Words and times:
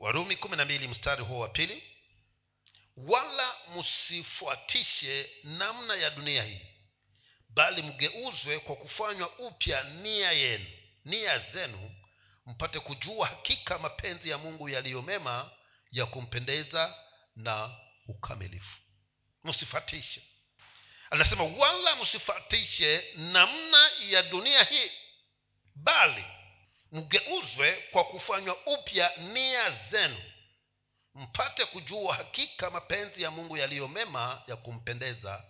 warumi 0.00 0.36
kumi 0.36 0.56
na 0.56 0.64
mbili 0.64 0.88
mstari 0.88 1.24
huo 1.24 1.38
wa 1.38 1.48
pili. 1.48 1.82
Wala 2.96 3.54
msifuatishe 3.76 5.30
namna 5.44 5.94
ya 5.94 6.10
dunia 6.10 6.42
hii 6.42 6.60
bali 7.48 7.82
mgeuzwe 7.82 8.58
kwa 8.58 8.76
kufanywa 8.76 9.38
upya 9.38 9.82
nia 9.82 10.32
yenu 10.32 10.66
nia 11.04 11.38
zenu 11.38 11.94
mpate 12.46 12.80
kujua 12.80 13.26
hakika 13.26 13.78
mapenzi 13.78 14.30
ya 14.30 14.38
mungu 14.38 14.68
yaliyo 14.68 15.02
mema 15.02 15.50
ya 15.92 16.06
kumpendeza 16.06 16.94
na 17.36 17.78
ukamilifu. 18.08 18.76
Msifatishe 19.44 20.22
anasema 21.10 21.44
wala 21.44 21.96
msifatishe 21.96 23.04
namna 23.16 23.90
ya 24.08 24.22
dunia 24.22 24.62
hii 24.64 24.90
bali 25.74 26.24
mgeuzwe 26.92 27.76
kwa 27.92 28.04
kufanywa 28.04 28.66
upya 28.66 29.16
nia 29.16 29.70
zenu 29.90 30.22
mpate 31.14 31.64
kujua 31.64 32.14
hakika 32.14 32.70
mapenzi 32.70 33.22
ya 33.22 33.30
mungu 33.30 33.56
yaliyo 33.56 33.88
mema 33.88 34.42
ya 34.46 34.56
kumpendeza 34.56 35.44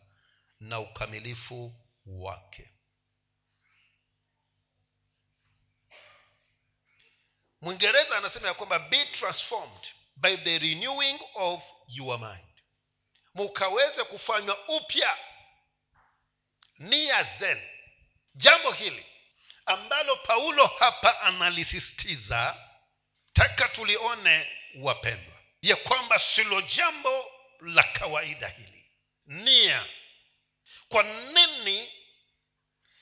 na 0.61 0.81
ukamilifu 0.81 1.75
wake. 2.07 2.71
Mwingereza 7.61 8.17
anasema 8.19 8.49
ya 8.49 8.55
kwamba 8.55 8.79
be 8.79 9.05
transformed 9.07 9.87
by 10.17 10.37
the 10.37 10.59
renewing 10.59 11.21
of 11.35 11.63
your 11.89 12.19
mind. 12.19 12.47
Mukaweze 13.35 14.05
kufanywa 14.05 14.69
upya 14.69 15.19
nia 16.79 17.25
zenu. 17.39 17.69
Jambo 18.35 18.73
hili 18.73 19.07
ambalo 19.67 20.17
paulo 20.17 20.67
hapa 20.67 21.21
analisisitiza 21.21 22.69
taka 23.33 23.69
tulione 23.69 24.49
wapendwa 24.75 25.35
ya 25.63 25.77
kwamba 25.77 26.19
silo 26.19 26.61
jambo 26.61 27.33
la 27.61 27.83
kawaida 27.83 28.49
hili. 28.49 28.85
Nia. 29.27 29.87
Kwa 30.89 31.03
nini 31.03 31.93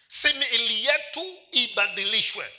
si 0.08 0.32
miili 0.32 0.84
yetu 0.84 1.38
ibadilishwe? 1.52 2.52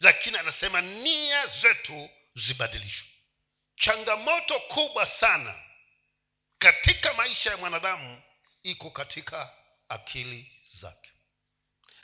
Lakini 0.00 0.38
anasema 0.38 0.80
nia 0.80 1.46
zetu 1.46 2.10
zibadilishwe. 2.34 3.08
Changamoto 3.76 4.60
kubwa 4.60 5.06
sana 5.06 5.62
katika 6.58 7.12
maisha 7.14 7.50
ya 7.50 7.56
mwanadamu 7.56 8.22
iko 8.62 8.90
katika 8.90 9.54
akili 9.88 10.52
zake 10.72 11.10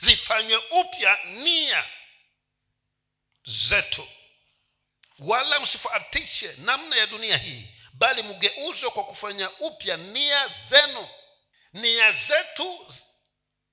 zifanye 0.05 0.55
upya 0.55 1.19
nia 1.23 1.85
zetu. 3.45 4.07
Wala 5.19 5.59
msifuatishe 5.59 6.55
namna 6.57 6.95
ya 6.95 7.07
dunia 7.07 7.37
hii 7.37 7.67
bali 7.93 8.23
mgeuzwe 8.23 8.89
kwa 8.89 9.03
kufanya 9.03 9.51
upya 9.51 9.97
nia 9.97 10.47
zenu. 10.69 11.09
Nia 11.73 12.11
zetu 12.11 12.93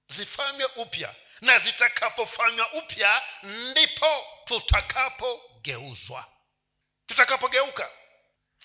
zifanywe 0.09 0.65
upya 0.77 1.15
na 1.41 1.59
zitakapofanywa 1.59 2.73
upya 2.73 3.23
ndipo 3.43 4.27
tutakapogeuzwa. 4.45 6.27
Tutakapogeuka. 7.07 7.91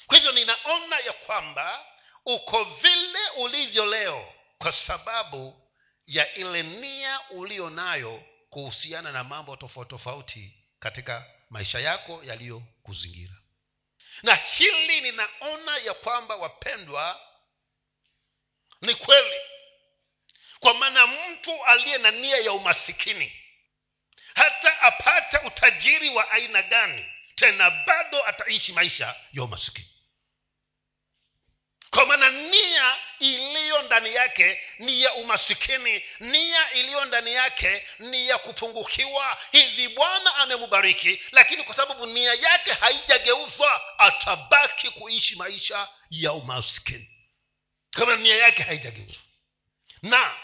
Kwa 0.08 0.18
hivyo 0.18 0.32
ninaona 0.32 1.00
ya 1.00 1.14
kwamba 1.14 1.86
uko 2.26 2.64
vile 2.64 3.30
ulivyo 3.38 3.86
leo 3.86 4.34
kwa 4.58 4.72
sababu 4.74 5.67
ya 6.08 6.34
ile 6.34 6.64
nia 6.64 7.20
ulio 7.30 7.70
nayo 7.70 8.24
kuhusiana 8.50 9.12
na 9.12 9.24
mambo 9.24 9.56
tofauti 9.56 9.90
tofauti 9.90 10.58
katika 10.80 11.26
maisha 11.50 11.80
yako 11.80 12.22
yaliyokuzingira. 12.24 13.34
Na 14.24 14.36
hili 14.36 15.02
ninaona 15.02 15.78
ya 15.78 15.94
kwamba 15.94 16.36
wapendwa 16.36 17.22
ni 18.82 18.96
kweli. 18.96 19.42
Kwa 20.60 20.74
maana 20.74 21.08
mtu 21.08 21.66
aliye 21.66 21.98
na 21.98 22.12
nia 22.12 22.38
ya 22.38 22.52
umasikini 22.54 23.44
hata 24.36 24.82
apate 24.82 25.38
utajiri 25.38 26.10
wa 26.10 26.32
aina 26.32 26.62
gani 26.62 27.06
tena 27.36 27.70
bado 27.72 28.26
ataishi 28.28 28.72
maisha 28.72 29.16
ya 29.34 29.44
umasikini 29.44 29.97
kwa 31.90 32.06
maana 32.06 32.30
nia 32.30 32.96
iliyo 33.20 33.82
ndani 33.82 34.16
yake 34.16 34.62
ni 34.80 35.02
ya 35.02 35.14
umasikini 35.14 36.04
nia 36.20 36.72
iliyo 36.72 37.06
ndani 37.06 37.34
yake 37.34 37.86
ni 38.00 38.28
ya 38.28 38.38
kupungukiwa. 38.38 39.38
Hivi 39.52 39.88
bwana 39.88 40.36
amembariki 40.36 41.22
lakini 41.32 41.64
kwa 41.64 41.76
sababu 41.76 42.06
nia 42.06 42.34
yake 42.34 42.74
haijageuzwa 42.74 44.00
atabaki 44.00 44.90
kuishi 44.90 45.36
maisha 45.36 45.88
ya 46.10 46.34
umasikini. 46.34 47.10
Kama 47.92 48.16
nia 48.16 48.36
yake 48.38 48.64
haijageuzwa. 48.64 49.22
Na 50.02 50.36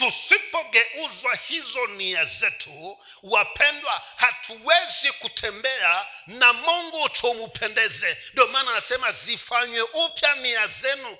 tusipogeuzwa 0.00 1.34
hizo 1.34 1.86
nia 1.86 2.24
zetu 2.24 2.98
wapendwa 3.22 4.02
hatuwezi 4.16 5.12
kutembea 5.12 6.06
na 6.26 6.52
mungu 6.52 7.08
tumupendeze 7.08 8.16
ndio 8.32 8.46
maana 8.46 8.70
anasema 8.70 9.12
zifanywe 9.12 9.82
upya 9.82 10.34
nia 10.34 10.66
zenu 10.66 11.18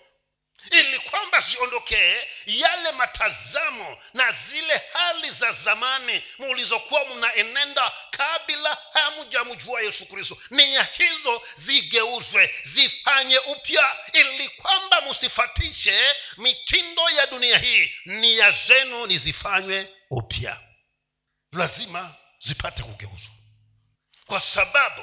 ili 0.71 0.98
kwamba 0.98 1.41
ziondokee 1.41 2.28
yale 2.47 2.93
matazamo 2.93 3.98
na 4.15 4.32
zile 4.50 4.82
hali 4.93 5.31
za 5.31 5.53
zamani 5.53 6.22
mulizokuwa 6.38 7.04
mnaenenda 7.04 7.93
kabla 8.10 8.78
hamjamjua 8.93 9.81
yesu 9.81 10.06
kristo. 10.06 10.38
Nia 10.50 10.82
hizo 10.82 11.43
zigeuzwe 11.56 12.54
zifanye 12.65 13.38
upya 13.38 13.97
ili 14.12 14.48
kwamba 14.48 15.00
msifatishe 15.00 16.15
mitindo 16.37 17.10
ya 17.10 17.27
dunia 17.27 17.59
hii. 17.59 17.94
Nia 18.04 18.50
zenu 18.50 19.06
ni 19.06 19.19
zifanywe 19.19 19.88
upya. 20.10 20.60
Lazima 21.53 22.15
zipate 22.41 22.82
kugeuzwa. 22.82 23.31
Kwa 24.27 24.41
sababu 24.41 25.03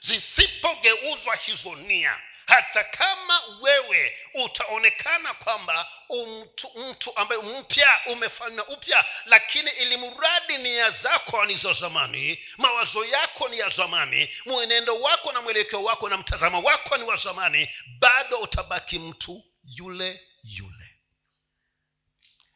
zisipogeuzwa 0.00 1.36
hizo 1.36 1.74
nia 1.76 2.20
hata 2.46 2.84
kama 2.84 3.42
wewe 3.60 4.18
utaonekana 4.34 5.34
kwamba 5.34 5.88
mtu, 6.10 6.70
mtu 6.76 7.16
ambaye 7.16 7.42
mpya 7.42 8.00
umefanywa 8.06 8.68
upya 8.68 9.04
lakini 9.24 9.70
ili 9.70 9.96
mradi 9.96 10.58
nia 10.58 10.90
zako 10.90 11.44
ni 11.44 11.54
za 11.54 11.72
zamani 11.72 12.44
mawazo 12.56 13.04
yako 13.04 13.48
ni 13.48 13.58
ya 13.58 13.68
zamani 13.70 14.28
mwenendo 14.46 15.00
wako 15.00 15.32
na 15.32 15.42
mwelekeo 15.42 15.84
wako 15.84 16.08
na 16.08 16.16
mtazamo 16.16 16.62
wako 16.62 16.96
ni 16.96 17.04
wa 17.04 17.16
zamani 17.16 17.68
bado 17.98 18.38
utabaki 18.38 18.98
mtu 18.98 19.44
yule 19.64 20.20
yule. 20.42 20.96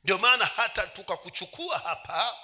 Ndio 0.04 0.18
maana 0.18 0.44
hata 0.46 0.86
tukakuchukua 0.86 1.78
hapa 1.78 2.36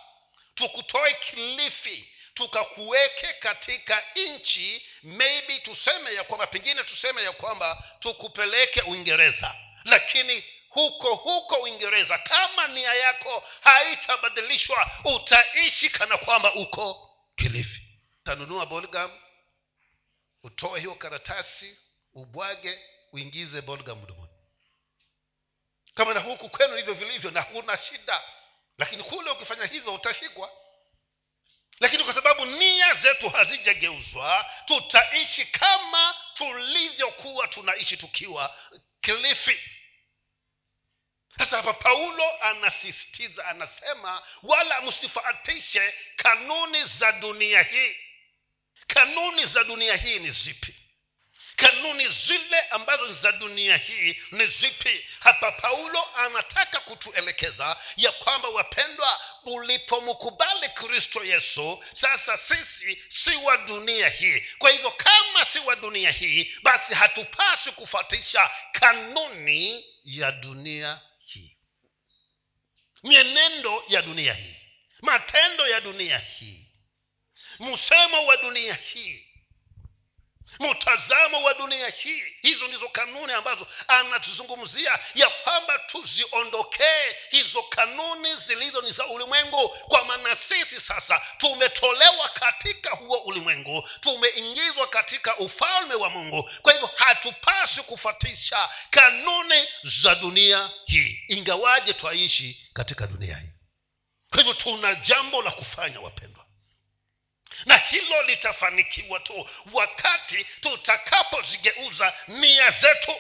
tukutoe 0.55 1.15
kilifi 1.15 2.12
tukakuweke 2.35 3.33
katika 3.33 4.03
nchi 4.17 4.87
maybe 5.03 5.59
tuseme 5.59 6.15
ya 6.15 6.25
kwamba 6.25 6.47
pengine 6.47 6.85
tuseme 6.85 7.23
ya 7.23 7.33
kwamba 7.33 7.83
tukupeleke 8.01 8.81
uingereza. 8.83 9.55
Lakini 9.85 10.45
huko 10.69 11.15
huko 11.15 11.55
uingereza 11.57 12.19
kama 12.19 12.67
nia 12.67 12.95
yako 12.95 13.45
haitabadilishwa 13.61 14.91
utaishi 15.05 15.91
kana 15.91 16.17
kwamba 16.19 16.55
uko 16.55 17.11
kilifi. 17.37 17.83
Utanunua 18.21 18.67
bolgam 18.67 19.11
utoe 20.43 20.81
hiyo 20.81 20.95
karatasi 20.95 21.77
ubwage 22.15 22.79
uingize 23.13 23.61
bolgam 23.61 23.99
mdomoni. 23.99 24.33
Kama 25.95 26.15
na 26.15 26.21
huku 26.21 26.49
kwenu 26.49 26.77
hivyo 26.77 26.95
vilivyo 26.95 27.31
na 27.31 27.41
huna 27.41 27.79
shida 27.79 28.23
lakini 28.79 29.03
kule 29.03 29.31
ukifanya 29.31 29.67
hivyo 29.67 29.95
utashikwa 29.95 30.53
lakini 31.83 32.05
kwa 32.05 32.15
sababu 32.15 32.45
nia 32.45 32.95
zetu 32.95 33.29
hazijageuzwa 33.29 34.51
tutaishi 34.67 35.45
kama 35.47 36.15
tulivyokuwa 36.35 37.49
tunaishi 37.49 37.97
tukiwa 37.97 38.57
kilifi. 39.01 39.61
Sasa 41.39 41.57
hapa 41.57 41.73
paulo 41.73 42.43
anasisitiza 42.43 43.47
anasema 43.47 44.23
wala 44.43 44.81
msifaatishe 44.81 45.95
kanuni 46.17 46.83
za 46.85 47.13
dunia 47.13 47.63
hii. 47.63 47.97
Kanuni 48.87 49.45
za 49.47 49.65
dunia 49.65 49.97
hii 49.97 50.19
ni 50.19 50.31
zipi 50.31 50.82
kanuni 51.63 52.09
zile 52.09 52.61
ambazo 52.71 53.07
ni 53.07 53.15
za 53.15 53.33
dunia 53.33 53.77
hii 53.77 54.21
ni 54.31 54.47
zipi? 54.47 55.05
Hapa 55.21 55.53
paulo 55.53 56.05
anataka 56.17 56.81
kutuelekeza 56.81 57.77
ya 57.97 58.13
kwamba 58.13 58.49
wapendwa 58.49 59.21
ulipomkubali 59.45 60.69
kristo 60.69 61.25
yesu 61.25 61.85
sasa 61.93 62.39
sisi 62.39 63.03
si 63.09 63.37
wa 63.37 63.57
dunia 63.57 64.09
hii. 64.09 64.43
Kwa 64.59 64.71
hivyo 64.71 64.91
kama 64.91 65.45
si 65.45 65.59
wa 65.59 65.77
dunia 65.77 66.11
hii 66.11 66.53
basi 66.63 66.95
hatupaswi 66.95 67.73
kufuatisha 67.73 68.51
kanuni 68.73 69.85
ya 70.05 70.33
dunia 70.33 71.01
hii. 71.27 71.57
Mienendo 73.03 73.85
ya 73.89 74.03
dunia 74.03 74.33
hii 74.35 74.57
matendo 75.03 75.69
ya 75.69 75.81
dunia 75.81 76.19
hii 76.19 76.67
msemo 77.61 78.27
wa 78.27 78.37
dunia 78.37 78.75
hii 78.75 79.32
mtazamo 80.63 81.43
wa 81.43 81.55
dunia 81.55 81.89
hii 81.89 82.23
hizo 82.43 82.67
ndizo 82.69 82.89
kanuni 82.89 83.33
ambazo 83.33 83.67
anatuzungumzia 83.89 84.99
ya 85.15 85.29
kwamba 85.31 85.79
tuziondokee 85.79 87.17
hizo 87.31 87.63
kanuni 87.63 88.29
zilizo 88.47 88.81
ni 88.83 88.93
za 88.93 89.07
ulimwengu. 89.07 89.69
Kwa 89.69 90.05
maana 90.05 90.37
sisi 90.49 90.81
sasa 90.81 91.23
tumetolewa 91.39 92.29
katika 92.29 92.91
huo 92.91 93.17
ulimwengu 93.19 93.89
tumeingizwa 94.01 94.87
katika 94.89 95.37
ufalme 95.37 95.95
wa 95.95 96.11
mungu. 96.11 96.51
Kwa 96.63 96.73
hivyo 96.73 96.91
hatupaswi 96.97 97.83
kufatisha 97.83 98.69
kanuni 98.91 99.69
za 100.03 100.15
dunia 100.15 100.71
hii 100.87 101.21
ingawaje 101.29 101.93
twaishi 101.93 102.71
katika 102.73 103.07
dunia 103.07 103.37
hii. 103.37 103.53
Kwa 104.31 104.39
hivyo 104.39 104.55
tuna 104.55 104.95
jambo 104.95 105.43
la 105.43 105.51
kufanya 105.51 106.01
wapendwa 106.01 106.42
na 107.67 107.77
hilo 107.77 108.23
litafanikiwa 108.23 109.21
tu 109.21 109.49
wakati 109.73 110.45
tutakapozigeuza 110.45 112.13
nia 112.29 112.71
zetu. 112.71 113.15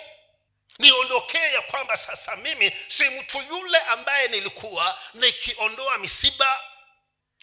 Niondokee 0.78 1.52
ya 1.52 1.62
kwamba 1.62 1.96
sasa 1.96 2.36
mimi 2.36 2.72
si 2.88 3.10
mtu 3.10 3.38
yule 3.38 3.78
ambaye 3.78 4.28
nilikuwa 4.28 4.98
nikiondoa 5.14 5.98
misiba. 5.98 6.60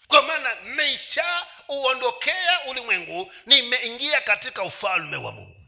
Kwa 0.08 0.22
maana 0.22 0.54
nishauondokea 0.54 2.60
ulimwengu 2.66 3.32
nimeingia 3.46 4.20
katika 4.20 4.62
ufalme 4.62 5.16
wa 5.16 5.32
mungu 5.32 5.59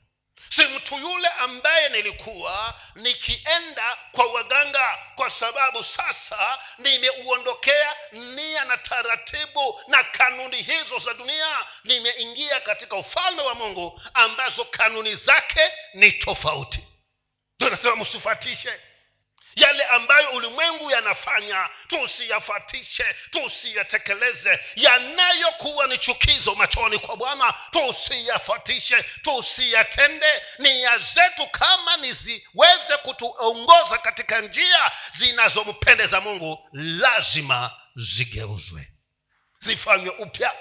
si 0.57 0.63
mtu 0.69 0.95
yule 0.95 1.29
ambaye 1.29 1.89
nilikuwa 1.89 2.75
nikienda 2.95 3.99
kwa 4.13 4.27
waganga 4.27 4.99
kwa 5.15 5.31
sababu 5.31 5.85
sasa 5.85 6.59
nimeuondokea 6.79 7.97
nia 8.13 8.65
na 8.65 8.77
taratibu 8.77 9.81
na 9.89 10.05
kanuni 10.05 10.57
hizo 10.63 10.99
za 10.99 11.15
dunia 11.15 11.67
nimeingia 11.85 12.61
katika 12.61 12.97
ufalme 12.97 13.43
wa 13.43 13.55
mungu 13.55 14.01
ambazo 14.15 14.65
kanuni 14.65 15.15
zake 15.15 15.73
ni 15.95 16.13
tofauti. 16.13 16.89
Tunasema 17.59 17.97
msifatishe 17.97 18.81
yale 19.57 19.85
ambayo 19.85 20.31
ulimwengu 20.31 20.91
yanafanya 20.91 21.69
tusiyafatishe 21.89 23.05
tusiyatekeleze. 23.31 24.61
Yanayokuwa 24.77 25.87
ni 25.87 25.99
chukizo 25.99 26.55
machoni 26.55 26.99
kwa 26.99 27.17
bwana 27.17 27.55
tusiyafatishe 27.71 29.03
tusiyatende. 29.03 30.43
Nia 30.59 30.99
zetu 30.99 31.47
kama 31.47 31.97
niziweze 31.97 32.97
kutuongoza 33.03 33.99
katika 33.99 34.41
njia 34.41 34.93
zinazompendeza 35.19 36.21
mungu 36.21 36.69
lazima 36.73 37.71
zigeuzwe 37.97 38.89
zifanywe 39.61 40.11
upya. 40.11 40.53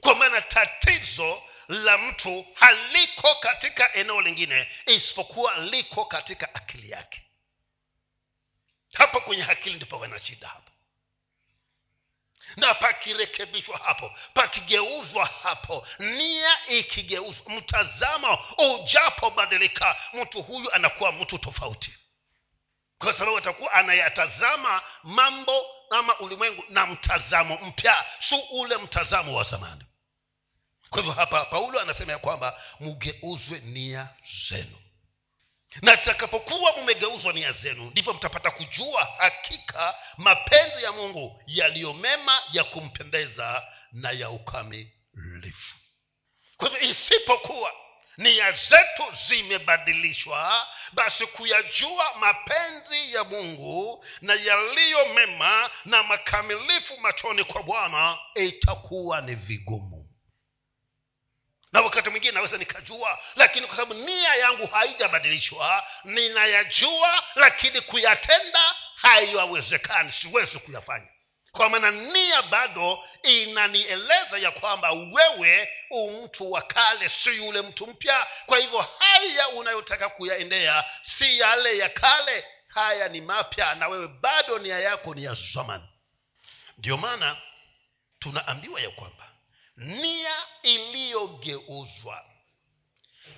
Kwa 0.00 0.14
maana 0.14 0.40
tatizo 0.40 1.42
la 1.68 1.98
mtu 1.98 2.46
haliko 2.54 3.34
katika 3.34 3.92
eneo 3.94 4.20
lingine 4.20 4.68
isipokuwa 4.86 5.56
liko 5.56 6.04
katika 6.04 6.54
akili 6.54 6.90
yake 6.90 7.22
hapo 8.94 9.20
kwenye 9.20 9.44
akili 9.44 9.76
ndipo 9.76 9.98
wana 9.98 10.20
shida 10.20 10.48
hapo. 10.48 10.70
Na 12.56 12.74
pakirekebishwa 12.74 13.78
hapo 13.78 14.12
pakigeuzwa 14.34 15.24
hapo 15.42 15.86
nia 15.98 16.66
ikigeuzwa 16.66 17.52
mtazamo 17.52 18.38
ujapobadilika 18.74 19.96
mtu 20.12 20.42
huyu 20.42 20.72
anakuwa 20.72 21.12
mtu 21.12 21.38
tofauti. 21.38 21.94
Kwa 22.98 23.12
sababu 23.12 23.38
atakuwa 23.38 23.72
anayatazama 23.72 24.82
mambo 25.02 25.66
ama 25.90 26.18
ulimwengu 26.18 26.64
na 26.68 26.86
mtazamo 26.86 27.56
mpya 27.56 28.04
su 28.20 28.36
ule 28.38 28.76
mtazamo 28.76 29.34
wa 29.36 29.44
zamani. 29.44 29.84
Kwa 30.90 30.98
hivyo 30.98 31.12
hapa 31.12 31.44
paulo 31.44 31.80
anasema 31.80 32.12
ya 32.12 32.18
kwamba 32.18 32.60
mugeuzwe 32.80 33.58
nia 33.58 34.08
zenu 34.48 34.78
na 35.82 35.96
takapokuwa 35.96 36.72
mumegeuzwa 36.76 37.32
nia 37.32 37.52
zenu 37.52 37.84
ndipo 37.90 38.14
mtapata 38.14 38.50
kujua 38.50 39.08
hakika 39.18 39.94
mapenzi 40.16 40.84
ya 40.84 40.92
mungu 40.92 41.42
yaliyo 41.46 41.92
mema 41.94 42.42
ya 42.52 42.64
kumpendeza 42.64 43.66
na 43.92 44.10
ya 44.10 44.30
ukamilifu. 44.30 45.76
Kwa 46.56 46.68
hivyo 46.68 46.90
isipokuwa 46.90 47.72
nia 48.16 48.52
zetu 48.52 49.02
zimebadilishwa 49.28 50.68
basi 50.92 51.26
kuyajua 51.26 52.14
mapenzi 52.18 53.14
ya 53.14 53.24
mungu 53.24 54.04
na 54.20 54.34
yaliyo 54.34 55.04
mema 55.14 55.70
na 55.84 56.02
makamilifu 56.02 56.98
machoni 57.00 57.44
kwa 57.44 57.62
bwana 57.62 58.18
itakuwa 58.34 59.20
ni 59.20 59.34
vigumu 59.34 60.09
na 61.72 61.80
wakati 61.80 62.10
mwingine 62.10 62.32
naweza 62.32 62.58
nikajua 62.58 63.18
lakini 63.36 63.66
kwa 63.66 63.76
sababu 63.76 63.94
nia 63.94 64.34
yangu 64.34 64.66
haijabadilishwa 64.66 65.84
ninayajua 66.04 67.24
lakini 67.34 67.80
kuyatenda 67.80 68.74
haiwawezekani 68.94 70.12
siwezi 70.12 70.58
kuyafanya. 70.58 71.08
Kwa 71.52 71.68
maana 71.68 71.90
nia 71.90 72.42
bado 72.42 73.04
inanieleza 73.22 74.38
ya 74.38 74.50
kwamba 74.50 74.92
wewe 74.92 75.68
umtu 75.90 76.52
wa 76.52 76.62
kale 76.62 77.08
si 77.08 77.36
yule 77.36 77.62
mtu 77.62 77.86
mpya. 77.86 78.26
Kwa 78.46 78.58
hivyo 78.58 78.78
haya 78.98 79.48
unayotaka 79.48 80.08
kuyaendea 80.08 80.84
si 81.02 81.38
yale 81.38 81.78
ya 81.78 81.88
kale 81.88 82.44
haya 82.68 83.08
ni 83.08 83.20
mapya 83.20 83.74
na 83.74 83.88
wewe 83.88 84.08
bado 84.08 84.58
nia 84.58 84.78
yako 84.78 85.14
ni 85.14 85.24
ya 85.24 85.34
zamani. 85.34 85.88
Ndio 86.78 86.96
maana 86.96 87.36
tunaambiwa 88.18 88.80
ya 88.80 88.90
kwamba 88.90 89.19
nia 89.80 90.34
iliyogeuzwa. 90.62 92.24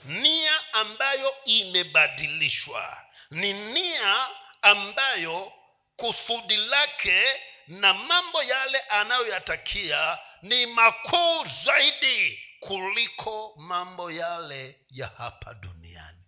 Nia 0.05 0.73
ambayo 0.73 1.35
imebadilishwa. 1.45 3.03
Ni 3.31 3.53
nia 3.53 4.29
ambayo 4.63 5.53
kusudi 5.97 6.57
lake 6.57 7.25
na 7.69 7.95
mambo 7.95 8.43
yale 8.43 8.79
anayoyatakia 8.81 10.19
ni 10.43 10.67
makuu 10.67 11.45
zaidi 11.65 12.41
kuliko 12.61 13.55
mambo 13.57 14.11
yale 14.11 14.79
ya 14.91 15.07
hapa 15.07 15.55
duniani. 15.55 16.19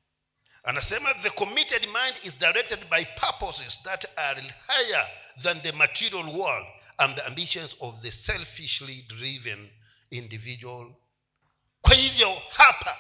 Anasema 0.65 1.15
the 1.15 1.31
committed 1.31 1.83
mind 1.87 2.17
is 2.23 2.35
directed 2.39 2.85
by 2.91 3.05
purposes 3.05 3.83
that 3.83 4.19
are 4.19 4.55
higher 4.67 5.11
than 5.43 5.63
the 5.63 5.73
material 5.73 6.29
world 6.29 6.67
and 6.99 7.17
the 7.17 7.27
ambitions 7.27 7.77
of 7.81 8.01
the 8.01 8.11
selfishly 8.13 9.03
driven 9.03 9.71
individual. 10.19 10.95
Kwa 11.83 11.95
hivyo 11.95 12.43
hapa 12.57 12.99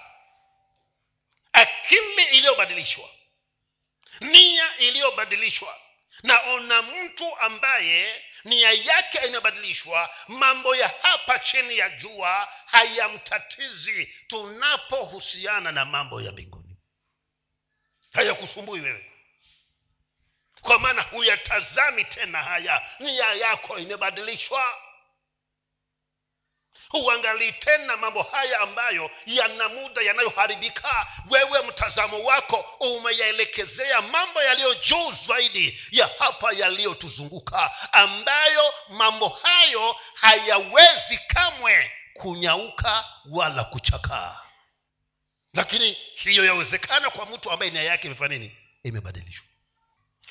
akili 1.52 2.22
iliyobadilishwa 2.24 3.08
nia 4.20 4.76
iliyobadilishwa 4.76 5.78
naona 6.22 6.82
mtu 6.82 7.36
ambaye 7.38 8.24
nia 8.44 8.70
yake 8.72 9.18
inabadilishwa 9.26 10.10
mambo 10.28 10.76
ya 10.76 10.88
hapa 11.02 11.38
chini 11.38 11.78
ya 11.78 11.88
jua 11.90 12.48
hayamtatizi 12.66 14.06
tunapohusiana 14.26 15.72
na 15.72 15.84
mambo 15.84 16.22
ya 16.22 16.32
mbinguni. 16.32 16.76
Hayakusumbui 18.12 18.80
wewe. 18.80 19.10
Kwa 20.60 20.78
maana 20.78 21.02
huyatazami 21.02 22.04
tena 22.04 22.42
haya. 22.42 22.82
Nia 22.98 23.32
yako 23.32 23.78
imebadilishwa 23.78 24.82
huangalii 26.88 27.52
tena 27.52 27.96
mambo 27.96 28.22
haya 28.22 28.60
ambayo 28.60 29.10
yana 29.26 29.68
muda 29.68 30.02
yanayoharibika. 30.02 31.06
Wewe 31.30 31.62
mtazamo 31.62 32.24
wako 32.24 32.56
umeyaelekezea 32.80 34.00
mambo 34.02 34.42
yaliyo 34.42 34.74
juu 34.74 35.12
zaidi 35.26 35.80
ya 35.90 36.10
hapa 36.18 36.52
yaliyotuzunguka 36.52 37.70
ambayo 37.92 38.74
mambo 38.88 39.28
hayo 39.28 39.96
hayawezi 40.14 41.18
kamwe 41.28 41.92
kunyauka 42.14 43.04
wala 43.30 43.64
kuchakaa. 43.64 44.40
Lakini 45.54 45.96
hiyo 46.14 46.44
yawezekana 46.44 47.10
kwa 47.10 47.26
mtu 47.26 47.50
ambaye 47.50 47.70
nia 47.70 47.82
yake 47.82 48.06
imefanya 48.06 48.38
nini? 48.38 48.56
Imebadilishwa 48.82 49.46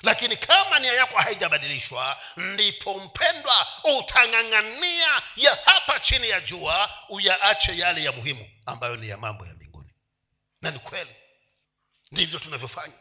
lakini 0.03 0.37
kama 0.37 0.79
nia 0.79 0.93
yako 0.93 1.17
haijabadilishwa 1.17 2.21
ndipo 2.37 2.99
mpendwa 2.99 3.67
utang'ang'ania 3.83 5.21
ya 5.35 5.55
hapa 5.65 5.99
chini 5.99 6.29
ya 6.29 6.41
jua 6.41 6.89
uyaache 7.09 7.77
yale 7.77 8.03
ya 8.03 8.11
muhimu 8.11 8.49
ambayo 8.65 8.95
ni 8.95 9.09
ya 9.09 9.17
mambo 9.17 9.45
ya 9.45 9.53
mbinguni. 9.53 9.93
Na 10.61 10.71
ni 10.71 10.79
kweli. 10.79 11.15
Ndivyo 12.11 12.39
tunavyofanya. 12.39 12.93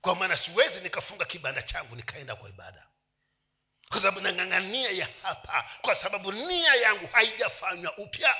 Kwa 0.00 0.14
maana 0.14 0.36
siwezi 0.36 0.80
nikafunga 0.80 1.24
kibanda 1.24 1.62
changu 1.62 1.96
nikaenda 1.96 2.36
kwa 2.36 2.48
ibada. 2.48 2.86
Kwa 3.88 3.96
sababu 3.96 4.20
nang'ang'ania 4.20 4.90
ya 4.90 5.08
hapa 5.22 5.70
kwa 5.82 5.96
sababu 5.96 6.32
nia 6.32 6.74
yangu 6.74 7.06
haijafanywa 7.12 7.96
upya. 7.98 8.36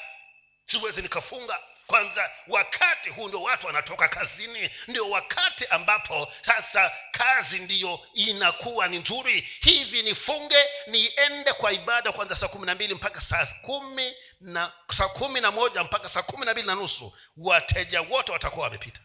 Siwezi 0.67 1.03
nikafunga 1.03 1.59
kwanza 1.87 2.31
wakati 2.49 3.11
huu 3.11 3.29
ndio 3.29 3.43
watu 3.43 3.67
wanatoka 3.67 4.09
kazini 4.09 4.71
ndio 4.89 5.11
wakati 5.11 5.67
ambapo 5.67 6.33
sasa 6.47 6.93
kazi 7.13 7.59
ndiyo 7.59 8.01
inakuwa 8.15 8.89
ni 8.89 8.99
nzuri. 8.99 9.41
Hivi 9.61 10.03
nifunge 10.03 10.57
niende 10.87 11.53
kwa 11.53 11.73
ibada 11.73 12.13
kwanza 12.13 12.37
saa 12.37 12.49
kumi 12.49 12.67
na 12.67 12.75
mbili 12.75 12.95
mpaka 12.95 13.21
saa 13.21 13.47
kumi 15.09 15.41
na 15.41 15.51
moja 15.51 15.85
mpaka 15.85 16.09
saa 16.09 16.23
kumi 16.23 16.45
na 16.47 16.53
mbili 16.53 16.67
na 16.67 16.75
nusu. 16.75 17.13
Wateja 17.37 18.01
wote 18.03 18.33
watakuwa 18.33 18.65
wamepita 18.65 19.01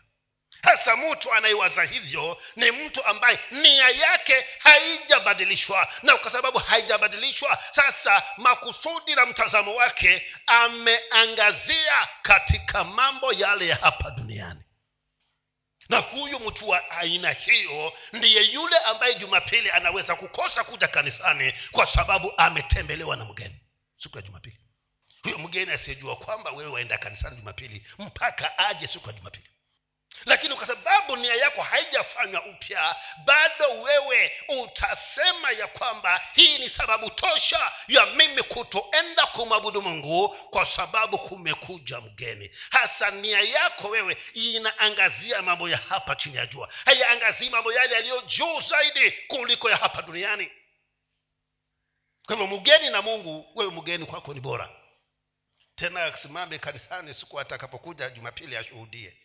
hasa 0.61 0.95
mtu 0.97 1.33
anayewaza 1.33 1.83
hivyo 1.83 2.41
ni 2.55 2.71
mtu 2.71 3.05
ambaye 3.05 3.39
nia 3.51 3.89
yake 3.89 4.45
haijabadilishwa. 4.59 5.87
Na 6.03 6.17
kwa 6.17 6.31
sababu 6.31 6.57
haijabadilishwa 6.59 7.63
sasa 7.71 8.23
makusudi 8.37 9.15
na 9.15 9.25
mtazamo 9.25 9.75
wake 9.75 10.25
ameangazia 10.47 12.07
katika 12.21 12.83
mambo 12.83 13.33
yale 13.33 13.67
ya 13.67 13.75
hapa 13.75 14.11
duniani. 14.11 14.63
Na 15.89 15.97
huyu 15.97 16.39
mtu 16.39 16.69
wa 16.69 16.91
aina 16.91 17.31
hiyo 17.31 17.93
ndiye 18.13 18.43
yule 18.43 18.77
ambaye 18.77 19.15
jumapili 19.15 19.71
anaweza 19.71 20.15
kukosa 20.15 20.63
kuja 20.63 20.87
kanisani 20.87 21.53
kwa 21.71 21.87
sababu 21.87 22.33
ametembelewa 22.37 23.15
na 23.15 23.25
mgeni 23.25 23.55
siku 23.97 24.17
ya 24.17 24.21
jumapili. 24.21 24.59
Huyo 25.23 25.37
mgeni 25.37 25.71
asiyejua 25.71 26.15
kwamba 26.15 26.51
wewe 26.51 26.71
waenda 26.71 26.97
kanisani 26.97 27.35
jumapili 27.35 27.87
mpaka 27.99 28.57
aje 28.57 28.87
siku 28.87 29.07
ya 29.07 29.13
jumapili 29.13 29.49
lakini 30.25 30.55
kwa 30.55 30.67
sababu 30.67 31.15
nia 31.15 31.35
yako 31.35 31.61
haijafanywa 31.61 32.45
upya 32.45 32.95
bado 33.25 33.81
wewe 33.81 34.31
utasema 34.47 35.51
ya 35.51 35.67
kwamba 35.67 36.21
hii 36.33 36.57
ni 36.57 36.69
sababu 36.69 37.09
tosha 37.09 37.71
ya 37.87 38.05
mimi 38.05 38.43
kutoenda 38.43 39.25
kumwabudu 39.25 39.81
mungu 39.81 40.29
kwa 40.29 40.65
sababu 40.65 41.17
kumekuja 41.17 42.01
mgeni. 42.01 42.51
Hasa 42.69 43.11
nia 43.11 43.41
yako 43.41 43.87
wewe 43.87 44.17
inaangazia 44.33 45.41
mambo 45.41 45.69
ya 45.69 45.77
hapa 45.77 46.15
chini 46.15 46.35
ya 46.35 46.45
jua. 46.45 46.69
Haiangazii 46.85 47.49
mambo 47.49 47.73
yale 47.73 47.93
yaliyo 47.95 48.21
juu 48.21 48.61
zaidi 48.61 49.11
kuliko 49.11 49.69
ya 49.69 49.77
hapa 49.77 50.01
duniani. 50.01 50.51
Kwa 52.25 52.35
hivyo 52.35 52.57
mgeni 52.57 52.89
na 52.89 53.01
mungu 53.01 53.51
wewe 53.55 53.71
mgeni 53.71 54.05
kwako 54.05 54.33
ni 54.33 54.39
bora. 54.39 54.69
Tena 55.75 56.03
asimame 56.05 56.59
kanisani 56.59 57.13
siku 57.13 57.39
atakapokuja 57.39 58.09
jumapili 58.09 58.57
ashuhudie 58.57 59.17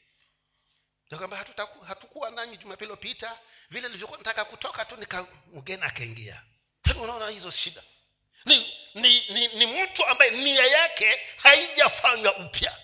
kwamba 1.19 1.45
hatukuwa 1.87 2.31
nanyi 2.31 2.57
jumapili 2.57 2.85
iliyopita 2.93 3.39
vile 3.71 3.87
nilivyokuwa 3.89 4.19
nataka 4.19 4.45
kutoka 4.45 4.85
tu 4.85 4.97
nika 4.97 5.27
akaingia. 5.83 6.43
Unaona 7.03 7.29
hizo 7.29 7.51
shida. 7.51 7.83
Ni 8.45 8.73
ni, 8.95 9.27
ni 9.29 9.49
ni 9.49 9.83
mtu 9.83 10.07
ambaye 10.07 10.31
nia 10.31 10.67
yake 10.67 11.21
haijafanywa 11.37 12.37
upya. 12.37 12.77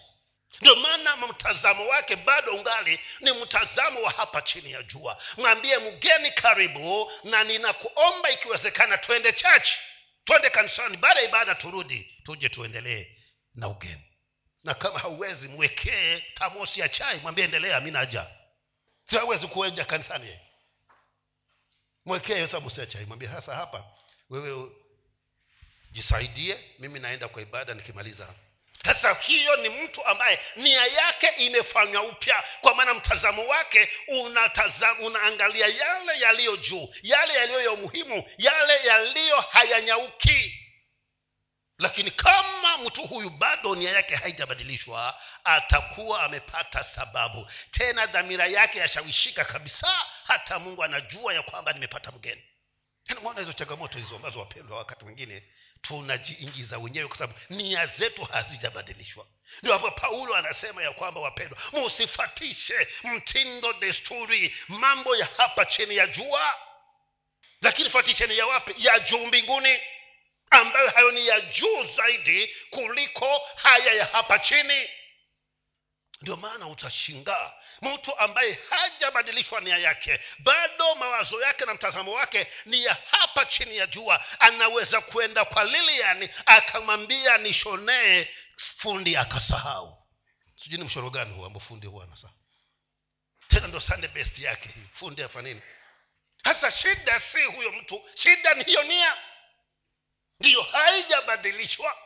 Ndio 0.61 0.77
maana 0.77 1.17
mtazamo 1.17 1.87
wake 1.89 2.17
bado 2.17 2.55
ungali 2.55 3.01
ni 3.21 3.33
mtazamo 3.33 4.03
wa 4.03 4.11
hapa 4.11 4.43
chini 4.43 4.73
ya 4.73 4.83
jua. 4.83 5.23
Mwambie 5.37 5.79
mgeni 5.79 6.31
karibu 6.31 7.13
na 7.25 7.45
ninakuomba 7.45 8.31
ikiwezekana 8.31 8.99
twende 8.99 9.33
chachi 9.33 9.79
twende 10.25 10.51
kanisani. 10.51 10.97
Baada 10.97 11.21
ya 11.21 11.27
ibada 11.29 11.55
turudi 11.55 12.21
tuje 12.25 12.49
tuendelee 12.49 13.07
na 13.55 13.69
ugeni 13.69 14.10
na 14.65 14.75
kama 14.75 14.99
hauwezi 14.99 15.49
mwekee 15.49 16.21
tamosi 16.35 16.81
ya 16.81 16.89
chai 16.89 17.19
mwambie 17.19 17.45
endelea 17.45 17.81
mi 17.81 17.91
naja 17.91 18.27
si 19.41 19.47
kuenja 19.49 19.85
kanisani. 19.85 20.39
Mwekee 22.05 22.35
hiyo 22.35 22.47
tamosi 22.47 22.81
ya 22.81 22.87
chai 22.87 23.05
mwambie 23.05 23.29
sasa 23.29 23.55
hapa 23.55 23.85
wewe 24.31 24.71
jisaidie 25.91 26.59
mimi 26.79 27.01
naenda 27.01 27.29
kwa 27.29 27.43
ibada 27.43 27.75
nikimaliza. 27.75 28.35
Sasa 28.85 29.15
hiyo 29.15 29.57
ni 29.57 29.69
mtu 29.69 30.07
ambaye 30.07 30.41
nia 30.57 30.87
yake 30.87 31.27
imefanywa 31.27 32.03
upya. 32.03 32.45
Kwa 32.61 32.75
maana 32.75 32.95
mtazamo 32.95 33.47
wake 33.47 33.91
unatazam, 34.09 35.01
unaangalia 35.01 35.67
yale 35.67 36.21
yaliyo 36.21 36.57
juu 36.57 36.95
yale 37.03 37.35
yaliyo 37.35 37.61
ya 37.61 37.71
umuhimu 37.73 38.31
yale 38.39 38.87
yaliyo 38.87 39.41
hayanyauki 39.41 40.70
lakini 41.81 42.11
kama 42.11 42.79
mtu 42.79 43.03
huyu 43.07 43.31
bado 43.31 43.75
nia 43.75 43.93
yake 43.93 44.17
haijabadilishwa 44.17 45.21
atakuwa 45.45 46.23
amepata 46.23 46.85
sababu. 46.85 47.51
Tena 47.71 48.07
dhamira 48.07 48.47
yake 48.47 48.79
yashawishika 48.79 49.45
kabisa 49.45 49.97
hata 50.25 50.59
mungu 50.59 50.85
anajua 50.85 51.35
ya 51.35 51.43
kwamba 51.43 51.73
nimepata 51.73 52.11
mgeni. 52.13 52.43
Mona 53.23 53.41
hizo 53.41 53.53
changamoto 53.53 53.99
hizo 53.99 54.17
ambazo 54.17 54.39
wapendwa 54.39 54.79
wakati 54.79 55.05
mwingine 55.05 55.43
tunajiingiza 55.83 56.79
wenyewe 56.79 57.09
kwa 57.09 57.19
sababu 57.19 57.39
nia 57.51 57.87
zetu 57.87 58.25
hazijabadilishwa. 58.25 59.27
Ndio 59.63 59.73
hapo 59.73 59.91
paulo 59.91 60.35
anasema 60.37 60.83
ya 60.83 60.93
kwamba 60.93 61.21
wapendwa 61.21 61.59
musifatishe 61.73 62.89
mtindo 63.05 63.73
desturi 63.73 64.57
mambo 64.69 65.17
ya 65.17 65.29
hapa 65.37 65.65
chini 65.65 65.97
ya 65.97 66.07
jua. 66.07 66.55
Lakini 67.63 67.91
fatisheni 67.91 68.39
ya 68.39 68.47
wapi? 68.47 68.75
Ya 68.79 68.99
juu 68.99 69.27
mbinguni 69.27 69.79
ambayo 70.51 70.91
hayo 70.91 71.11
ni 71.11 71.27
ya 71.27 71.41
juu 71.41 71.85
zaidi 71.85 72.55
kuliko 72.71 73.41
haya 73.57 73.93
ya 73.93 74.05
hapa 74.05 74.39
chini. 74.39 74.89
Ndio 76.23 76.37
maana 76.37 76.67
utashingaa 76.69 77.53
mtu 77.83 78.19
ambaye 78.19 78.59
hajabadilishwa 78.71 79.61
nia 79.61 79.79
yake 79.79 80.21
bado 80.39 80.95
mawazo 80.95 81.43
yake 81.43 81.65
na 81.65 81.75
mtazamo 81.75 82.13
wake 82.13 82.47
ni 82.65 82.85
ya 82.85 82.97
hapa 83.11 83.45
chini 83.45 83.77
ya 83.77 83.87
jua 83.87 84.25
anaweza 84.41 85.01
kwenda 85.01 85.45
kwa 85.45 85.65
lilian 85.65 86.29
akamwambia 86.47 87.39
nishonee 87.39 88.29
fundi 88.77 89.17
akasahau. 89.17 89.97
Sijui 90.63 90.79
ni 90.79 90.85
mshoro 90.85 91.11
gani 91.11 91.35
huo 91.35 91.47
ambao 91.47 91.61
fundi 91.61 91.87
huwa 91.87 92.05
anasahau. 92.05 92.37
Tena 93.49 93.67
ndo 93.67 93.81
sunday 93.81 94.11
best 94.11 94.39
yake 94.39 94.71
fundi 94.95 95.23
afa 95.23 95.43
nini? 95.43 95.63
Hasa 96.45 96.73
shida 96.73 97.21
si 97.21 97.43
huyo 97.43 97.73
mtu 97.73 98.09
shida 98.15 98.55
ni 98.55 98.65
hiyo 98.65 98.83
nia 98.83 99.17
ndiyo 100.41 100.63
haijabadilishwa. 100.63 101.97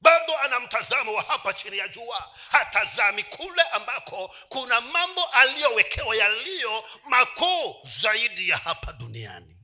Bado 0.00 0.38
ana 0.38 0.60
mtazamo 0.60 1.12
wa 1.14 1.22
hapa 1.22 1.52
chini 1.52 1.78
ya 1.78 1.88
jua. 1.88 2.34
Hatazami 2.50 3.24
kule 3.24 3.62
ambako 3.62 4.34
kuna 4.48 4.80
mambo 4.80 5.24
aliyowekewa 5.24 6.16
yaliyo 6.16 6.84
makuu 7.04 7.76
zaidi 8.02 8.48
ya 8.48 8.56
hapa 8.56 8.92
duniani. 8.92 9.56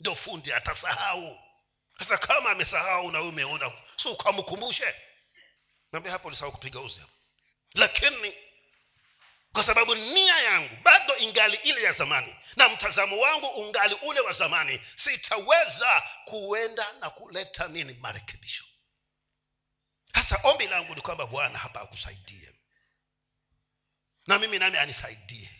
Ndio 0.00 0.14
fundi 0.14 0.52
atasahau. 0.52 1.38
Sasa 1.98 2.18
kama 2.18 2.50
amesahau 2.50 3.10
na 3.10 3.22
umeona 3.22 3.72
si 3.96 4.08
ukamkumbushe? 4.08 4.94
Nambia 5.92 6.12
hapo 6.12 6.28
ulisahau 6.28 6.52
kupiga 6.52 6.80
uzi 6.80 7.00
lakini 7.74 8.34
kwa 9.56 9.64
sababu 9.64 9.94
nia 9.94 10.38
yangu 10.38 10.76
bado 10.82 11.16
ingali 11.16 11.56
ile 11.56 11.82
ya 11.82 11.92
zamani. 11.92 12.36
Na 12.56 12.68
mtazamo 12.68 13.18
wangu 13.18 13.46
ungali 13.46 13.94
ule 13.94 14.20
wa 14.20 14.32
zamani. 14.32 14.80
Sitaweza 14.96 16.02
kuenda 16.24 16.92
na 17.00 17.10
kuleta 17.10 17.68
nini? 17.68 17.92
Marekebisho. 17.94 18.64
Sasa 20.14 20.40
ombi 20.42 20.66
langu 20.66 20.94
ni 20.94 21.00
kwamba 21.00 21.26
bwana 21.26 21.58
hapa 21.58 21.80
akusaidie. 21.80 22.52
Na 24.26 24.38
mimi 24.38 24.58
nami 24.58 24.78
anisaidie. 24.78 25.50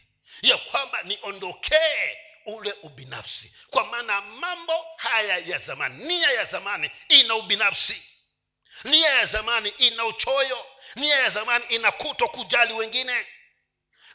Ya 0.42 0.56
kwamba 0.58 1.02
niondokee 1.02 2.18
ule 2.46 2.72
ubinafsi. 2.82 3.54
Kwa 3.70 3.84
maana 3.84 4.20
mambo 4.20 4.84
haya 4.96 5.38
ya 5.38 5.58
zamani 5.58 6.04
nia 6.04 6.30
ya 6.30 6.44
zamani 6.44 6.90
ina 7.08 7.34
ubinafsi. 7.34 8.02
Nia 8.84 9.10
ya 9.10 9.26
zamani 9.26 9.68
ina 9.68 10.04
uchoyo. 10.04 10.66
Nia 10.94 11.16
ya 11.16 11.30
zamani 11.30 11.64
ina 11.68 11.92
kuto 11.92 12.28
kujali 12.28 12.74
wengine 12.74 13.26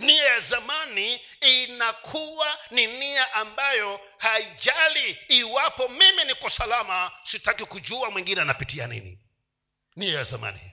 nia 0.01 0.23
ya 0.23 0.39
zamani 0.39 1.21
inakuwa 1.41 2.59
ni 2.71 2.87
nia 2.87 3.33
ambayo 3.33 4.01
haijali 4.17 5.17
iwapo 5.27 5.87
mimi 5.87 6.23
niko 6.23 6.49
salama 6.49 7.11
sitaki 7.23 7.65
kujua 7.65 8.11
mwingine 8.11 8.41
anapitia 8.41 8.87
nini. 8.87 9.19
Nia 9.95 10.17
ya 10.17 10.23
zamani. 10.23 10.71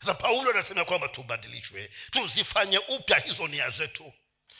Sasa 0.00 0.14
paulo 0.14 0.50
anasema 0.50 0.84
kwamba 0.84 1.08
tubadilishwe 1.08 1.90
tuzifanye 2.10 2.78
upya 2.78 3.18
hizo 3.18 3.48
nia 3.48 3.70
zetu 3.70 4.12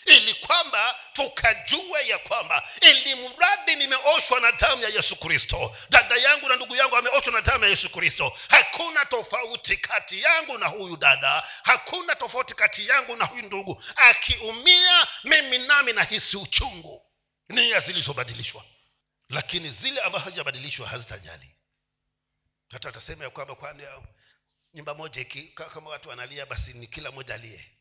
ili 0.06 0.34
kwamba 0.34 0.96
tukajue 1.12 2.06
ya 2.06 2.18
kwamba 2.18 2.68
ili 2.80 3.14
mradi 3.14 3.76
nimeoshwa 3.76 4.40
na 4.40 4.52
damu 4.52 4.82
ya 4.82 4.88
yesu 4.88 5.16
kristo. 5.16 5.76
Dada 5.90 6.16
yangu 6.16 6.48
na 6.48 6.56
ndugu 6.56 6.76
yangu 6.76 6.96
ameoshwa 6.96 7.32
na 7.32 7.40
damu 7.40 7.64
ya 7.64 7.70
yesu 7.70 7.90
kristo. 7.90 8.38
Hakuna 8.48 9.04
tofauti 9.04 9.76
kati 9.76 10.22
yangu 10.22 10.58
na 10.58 10.66
huyu 10.66 10.96
dada. 10.96 11.42
Hakuna 11.62 12.14
tofauti 12.14 12.54
kati 12.54 12.88
yangu 12.88 13.16
na 13.16 13.24
huyu 13.24 13.42
ndugu. 13.42 13.82
Akiumia 13.96 15.06
mimi 15.24 15.58
nami 15.58 15.92
nahisi 15.92 16.36
uchungu. 16.36 17.02
Nia 17.48 17.80
zilizobadilishwa. 17.80 18.64
Lakini 19.28 19.70
zile 19.70 20.00
ambazo 20.00 20.24
hazijabadilishwa 20.24 20.88
hazitajali 20.88 21.56
hata 22.70 22.88
atasema 22.88 23.24
ya 23.24 23.30
kwamba 23.30 23.54
kwani 23.54 23.82
nyumba 24.74 24.94
moja 24.94 25.20
iki 25.20 25.42
kama 25.42 25.90
watu 25.90 26.08
wanalia 26.08 26.46
basi 26.46 26.72
ni 26.72 26.86
kila 26.86 27.10
moja 27.10 27.34
aliye 27.34 27.75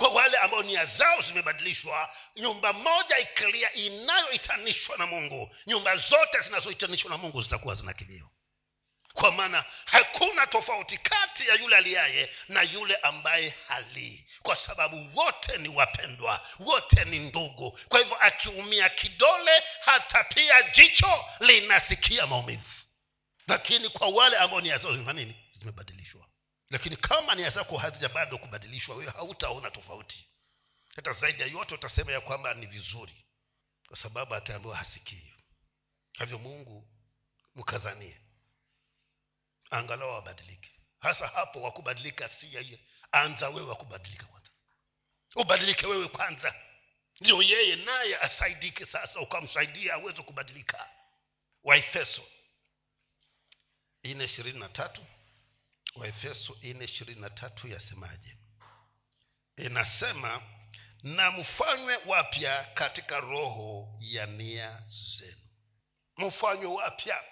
kwa 0.00 0.08
wale 0.08 0.38
ambao 0.38 0.62
nia 0.62 0.86
zao 0.86 1.20
zimebadilishwa 1.22 2.14
nyumba 2.36 2.72
moja 2.72 3.18
ikilia 3.18 3.72
inayohitanishwa 3.72 4.96
na 4.98 5.06
mungu. 5.06 5.56
Nyumba 5.66 5.96
zote 5.96 6.40
zinazohitanishwa 6.40 7.10
na 7.10 7.16
mungu 7.16 7.42
zitakuwa 7.42 7.74
zina 7.74 7.92
kilio. 7.92 8.30
Kwa 9.12 9.32
maana 9.32 9.64
hakuna 9.84 10.46
tofauti 10.46 10.98
kati 10.98 11.48
ya 11.48 11.54
yule 11.54 11.76
aliyaye 11.76 12.30
na 12.48 12.62
yule 12.62 12.96
ambaye 12.96 13.54
halii 13.68 14.26
kwa 14.42 14.56
sababu 14.56 15.18
wote 15.20 15.58
ni 15.58 15.68
wapendwa 15.68 16.46
wote 16.58 17.04
ni 17.04 17.18
ndugu. 17.18 17.78
Kwa 17.88 17.98
hivyo 18.00 18.16
akiumia 18.16 18.88
kidole 18.88 19.62
hata 19.80 20.24
pia 20.24 20.62
jicho 20.62 21.24
linasikia 21.40 22.26
maumivu. 22.26 22.62
Lakini 23.48 23.88
kwa 23.88 24.08
wale 24.08 24.36
ambao 24.36 24.60
nia 24.60 24.78
zao 24.78 24.92
zimefanya 24.92 25.20
nini? 25.20 25.34
Zimebadilishwa 25.52 26.26
lakini 26.70 26.96
kama 26.96 27.34
nia 27.34 27.50
zako 27.50 27.78
hazija 27.78 28.08
bado 28.08 28.38
kubadilishwa 28.38 28.96
wewe 28.96 29.10
hautaona 29.12 29.70
tofauti. 29.70 30.26
Hata 30.96 31.12
zaidi 31.12 31.42
ya 31.42 31.48
yote 31.48 31.74
utasema 31.74 32.12
ya 32.12 32.20
kwamba 32.20 32.54
ni 32.54 32.66
vizuri. 32.66 33.24
Kwa 33.88 33.96
sababu 33.96 34.34
ataambiwa 34.34 34.76
hasikii 34.76 35.32
hivyo 36.18 36.38
mungu 36.38 36.88
mkazanie 37.54 38.20
angalau 39.70 40.10
wabadilike 40.12 40.70
hasa 40.98 41.26
hapo 41.28 41.62
wakubadilika 41.62 42.28
si 42.28 42.54
yeye. 42.54 42.80
Anza 43.12 43.48
wewe 43.48 43.66
wakubadilika 43.68 44.26
kwanza. 44.26 44.50
Ubadilike 45.36 45.86
wewe 45.86 46.08
kwanza. 46.08 46.54
Ndio 47.20 47.42
yeye 47.42 47.76
naye 47.76 48.18
asaidike 48.18 48.86
sasa 48.86 49.20
ukamsaidia 49.20 49.94
aweze 49.94 50.22
kubadilika. 50.22 50.90
Waefeso 51.62 52.22
ine 54.02 54.24
ishirini 54.24 54.58
na 54.58 54.68
tatu 54.68 55.04
waefeso 55.94 56.56
ine 56.62 56.84
ishirini 56.84 57.20
na 57.20 57.30
tatu 57.30 57.68
yasemaje? 57.68 58.36
Inasema 59.56 60.42
na 61.02 61.30
mfanywe 61.30 61.96
wapya 62.06 62.64
katika 62.74 63.20
roho 63.20 63.96
ya 64.00 64.26
nia 64.26 64.82
zenu. 65.18 65.40
Mfanywe 66.16 66.66
wapya 66.66 67.24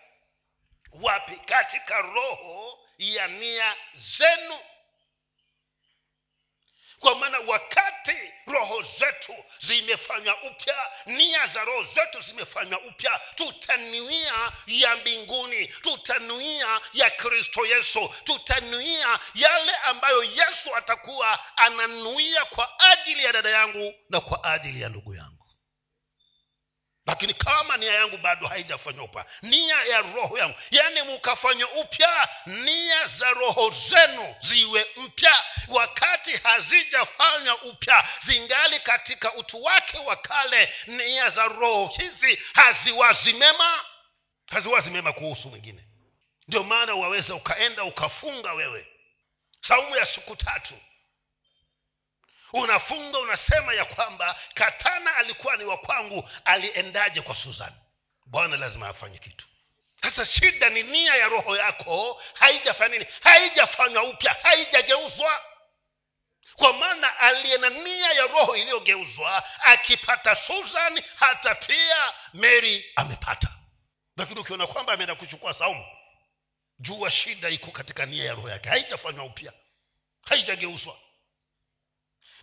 wapi? 0.92 1.36
Katika 1.36 2.00
roho 2.02 2.78
ya 2.98 3.26
nia 3.28 3.76
zenu 3.96 4.54
kwa 7.00 7.14
maana 7.14 7.38
wakati 7.38 8.16
roho 8.46 8.82
zetu 8.82 9.34
zimefanywa 9.60 10.42
upya 10.42 10.76
nia 11.06 11.46
za 11.46 11.64
roho 11.64 11.84
zetu 11.84 12.20
zimefanywa 12.20 12.80
upya 12.80 13.20
tutanuia 13.34 14.52
ya 14.66 14.96
mbinguni 14.96 15.66
tutanuia 15.66 16.80
ya 16.92 17.10
kristo 17.10 17.66
yesu 17.66 18.14
tutanuia 18.24 19.18
yale 19.34 19.72
ambayo 19.76 20.22
yesu 20.24 20.76
atakuwa 20.76 21.56
ananuia 21.56 22.44
kwa 22.44 22.80
ajili 22.80 23.24
ya 23.24 23.32
dada 23.32 23.50
yangu 23.50 23.94
na 24.10 24.20
kwa 24.20 24.44
ajili 24.44 24.80
ya 24.80 24.88
ndugu 24.88 25.14
yangu 25.14 25.27
lakini 27.08 27.34
kama 27.34 27.76
nia 27.76 27.94
yangu 27.94 28.16
bado 28.16 28.46
haijafanywa 28.46 29.04
upya 29.04 29.24
nia 29.42 29.82
ya 29.84 30.00
roho 30.00 30.38
yangu 30.38 30.54
yaani 30.70 31.02
mukafanywa 31.02 31.70
upya 31.72 32.28
nia 32.46 33.06
za 33.06 33.30
roho 33.30 33.70
zenu 33.90 34.34
ziwe 34.40 34.86
mpya. 34.96 35.44
Wakati 35.68 36.36
hazijafanywa 36.36 37.62
upya 37.62 38.08
zingali 38.26 38.80
katika 38.80 39.34
utu 39.34 39.64
wake 39.64 39.98
wa 39.98 40.16
kale 40.16 40.74
nia 40.86 41.30
za 41.30 41.44
roho 41.48 41.86
hizi 41.86 42.38
haziwazi 42.54 43.32
mema 43.32 43.84
haziwazi 44.50 44.90
mema 44.90 45.12
kuhusu 45.12 45.48
mwingine. 45.48 45.84
Ndio 46.48 46.62
maana 46.62 46.94
waweza 46.94 47.34
ukaenda 47.34 47.84
ukafunga 47.84 48.52
wewe. 48.52 48.86
Saumu 49.60 49.96
ya 49.96 50.06
siku 50.06 50.36
tatu 50.36 50.74
unafunga 52.52 53.18
unasema 53.18 53.74
ya 53.74 53.84
kwamba 53.84 54.36
katana 54.54 55.16
alikuwa 55.16 55.56
ni 55.56 55.64
wa 55.64 55.78
kwangu 55.78 56.30
aliendaje 56.44 57.20
kwa 57.20 57.34
susan? 57.34 57.72
Bwana 58.26 58.56
lazima 58.56 58.88
afanye 58.88 59.18
kitu. 59.18 59.46
Sasa 60.02 60.26
shida 60.26 60.70
ni 60.70 60.82
nia 60.82 61.14
ya 61.14 61.28
roho 61.28 61.56
yako 61.56 62.22
haijafanya 62.34 62.98
nini? 62.98 63.10
Haijafanywa 63.22 64.02
upya 64.02 64.36
haijageuzwa. 64.42 65.40
Kwa 66.56 66.72
maana 66.72 67.18
aliye 67.18 67.58
na 67.58 67.68
nia 67.68 68.12
ya 68.12 68.26
roho 68.26 68.56
iliyogeuzwa 68.56 69.44
akipata 69.60 70.36
susan 70.36 71.02
hata 71.16 71.54
pia 71.54 72.12
mary 72.32 72.92
amepata. 72.96 73.48
Lakini 74.16 74.40
ukiona 74.40 74.66
kwamba 74.66 74.92
ameenda 74.92 75.14
kuchukua 75.14 75.54
saumu 75.54 75.86
jua 76.78 77.10
shida 77.10 77.48
iko 77.48 77.70
katika 77.70 78.06
nia 78.06 78.24
ya 78.24 78.34
roho 78.34 78.50
yake. 78.50 78.68
Haijafanywa 78.68 79.24
upya 79.24 79.52
haijageuzwa 80.22 80.98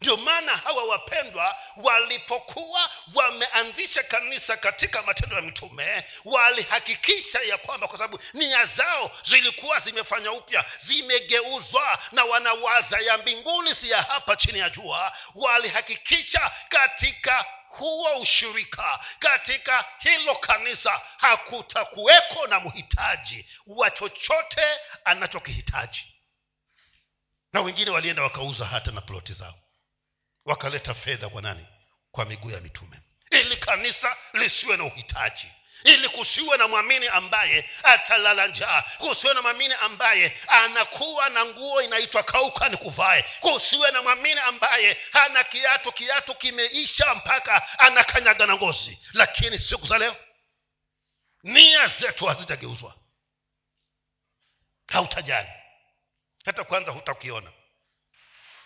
ndio 0.01 0.17
maana 0.17 0.57
hawa 0.57 0.83
wapendwa 0.83 1.55
walipokuwa 1.77 2.89
wameanzisha 3.13 4.03
kanisa 4.03 4.57
katika 4.57 5.03
matendo 5.03 5.35
ya 5.35 5.41
mitume 5.41 6.05
walihakikisha 6.25 7.41
ya 7.41 7.57
kwamba 7.57 7.87
kwa 7.87 7.97
sababu 7.97 8.19
nia 8.33 8.65
zao 8.65 9.11
zilikuwa 9.23 9.79
zimefanya 9.79 10.31
upya 10.31 10.65
zimegeuzwa 10.85 11.99
na 12.11 12.23
wanawaza 12.23 12.99
ya 12.99 13.17
mbinguni 13.17 13.75
si 13.75 13.89
ya 13.89 14.01
hapa 14.01 14.35
chini 14.35 14.59
ya 14.59 14.69
jua 14.69 15.17
walihakikisha 15.35 16.51
katika 16.69 17.45
huo 17.67 18.15
ushirika 18.19 18.99
katika 19.19 19.85
hilo 19.99 20.35
kanisa 20.35 21.01
hakutakuweko 21.17 22.47
na 22.47 22.59
mhitaji 22.59 23.45
wa 23.67 23.91
chochote 23.91 24.61
anachokihitaji. 25.05 26.07
Na 27.53 27.61
wengine 27.61 27.91
walienda 27.91 28.23
wakauza 28.23 28.65
hata 28.65 28.91
na 28.91 29.01
ploti 29.01 29.33
zao 29.33 29.64
wakaleta 30.45 30.93
fedha 30.93 31.29
kwa 31.29 31.41
nani? 31.41 31.67
Kwa 32.11 32.25
miguu 32.25 32.51
ya 32.51 32.61
mitume. 32.61 32.99
Ili 33.31 33.57
kanisa 33.57 34.17
lisiwe 34.33 34.77
na 34.77 34.83
uhitaji. 34.83 35.51
Ili 35.83 36.09
kusiwe 36.09 36.57
na 36.57 36.67
mwamini 36.67 37.07
ambaye 37.07 37.69
atalala 37.83 38.47
njaa. 38.47 38.81
Kusiwe 38.97 39.33
na 39.33 39.41
mwamini 39.41 39.73
ambaye 39.73 40.41
anakuwa 40.47 41.29
na 41.29 41.45
nguo 41.45 41.81
inaitwa 41.81 42.23
kauka 42.23 42.69
ni 42.69 42.77
kuvae. 42.77 43.25
Kusiwe 43.39 43.91
na 43.91 44.01
mwamini 44.01 44.39
ambaye 44.39 44.97
hana 45.11 45.43
kiatu 45.43 45.91
kiatu 45.91 46.35
kimeisha 46.35 47.15
mpaka 47.15 47.79
anakanyaga 47.79 48.45
na 48.45 48.55
ngozi. 48.55 48.99
Lakini 49.13 49.59
siku 49.59 49.87
za 49.87 49.97
leo 49.97 50.15
nia 51.43 51.87
zetu 51.87 52.25
hazitageuzwa. 52.25 52.95
Hautajali. 54.87 55.49
Hata 56.45 56.63
kwanza 56.63 56.91
hutakiona 56.91 57.51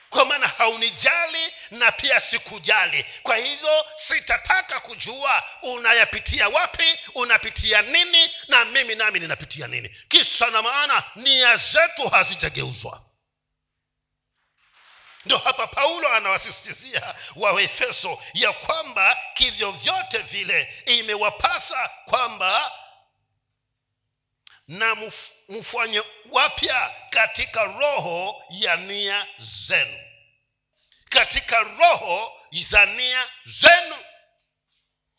kwa 0.10 0.26
maana 0.26 0.48
haunijali 0.48 1.54
na 1.72 1.92
pia 1.92 2.20
sikujali. 2.22 3.06
Kwa 3.24 3.36
hivyo 3.38 3.86
sitataka 4.08 4.80
kujua 4.80 5.44
unayapitia 5.62 6.50
wapi 6.50 7.00
unapitia 7.16 7.82
nini 7.82 8.32
na 8.48 8.66
mimi 8.66 8.96
nami 8.96 9.20
ninapitia 9.20 9.68
nini. 9.68 9.90
Kisa 10.08 10.50
na 10.50 10.62
maana 10.62 11.04
nia 11.16 11.58
zetu 11.58 12.08
hazijageuzwa. 12.10 13.02
Ndio 15.26 15.38
hapa 15.38 15.68
paulo 15.68 16.14
anawasisitizia 16.14 17.16
waefeso 17.36 18.24
ya 18.34 18.54
kwamba 18.54 19.18
kivyovyote 19.34 20.18
vile 20.18 20.84
imewapasa 20.86 21.90
kwamba 22.06 22.72
na 24.68 24.96
mfanye 25.50 26.04
wapya 26.32 26.96
katika 27.10 27.64
roho 27.64 28.44
ya 28.50 28.76
nia 28.76 29.28
zenu. 29.40 30.00
Katika 31.10 31.60
roho 31.64 32.42
za 32.52 32.86
nia 32.86 33.30
zenu. 33.46 33.96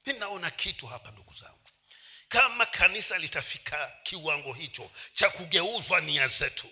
Ninaona 0.07 0.51
kitu 0.51 0.87
hapa 0.87 1.11
ndugu 1.11 1.35
zangu. 1.35 1.69
Kama 2.29 2.67
kanisa 2.67 3.19
litafika 3.19 3.93
kiwango 4.03 4.53
hicho 4.53 4.91
cha 5.13 5.31
kugeuzwa 5.31 6.01
nia 6.01 6.29
zetu 6.29 6.67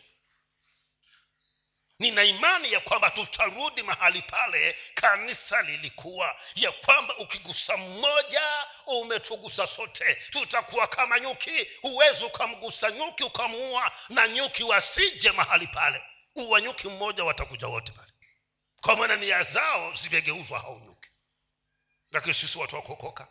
nina 1.98 2.24
imani 2.24 2.72
ya 2.72 2.80
kwamba 2.80 3.10
tutarudi 3.10 3.82
mahali 3.82 4.22
pale 4.22 4.76
kanisa 4.94 5.62
lilikuwa. 5.62 6.36
Ya 6.54 6.72
kwamba 6.72 7.16
ukigusa 7.16 7.76
mmoja 7.76 8.66
umetugusa 8.86 9.66
sote. 9.66 10.14
Tutakuwa 10.14 10.86
kama 10.86 11.20
nyuki. 11.20 11.64
Huwezi 11.82 12.24
ukamgusa 12.24 12.90
nyuki 12.90 13.24
ukamuua 13.24 13.92
na 14.08 14.28
nyuki 14.28 14.64
wasije 14.64 15.30
mahali 15.32 15.66
pale. 15.66 16.04
Uwa 16.34 16.60
nyuki 16.60 16.88
mmoja 16.88 17.24
watakuja 17.24 17.66
wote 17.66 17.92
pale. 17.92 18.12
Kwa 18.80 18.96
maana 18.96 19.16
nia 19.16 19.42
zao 19.42 19.94
zimegeuzwa 19.94 20.58
hau 20.58 20.78
nyuki. 20.80 21.08
Lakini 22.10 22.34
sisi 22.34 22.58
watu 22.58 22.76
wakuokoka 22.76 23.28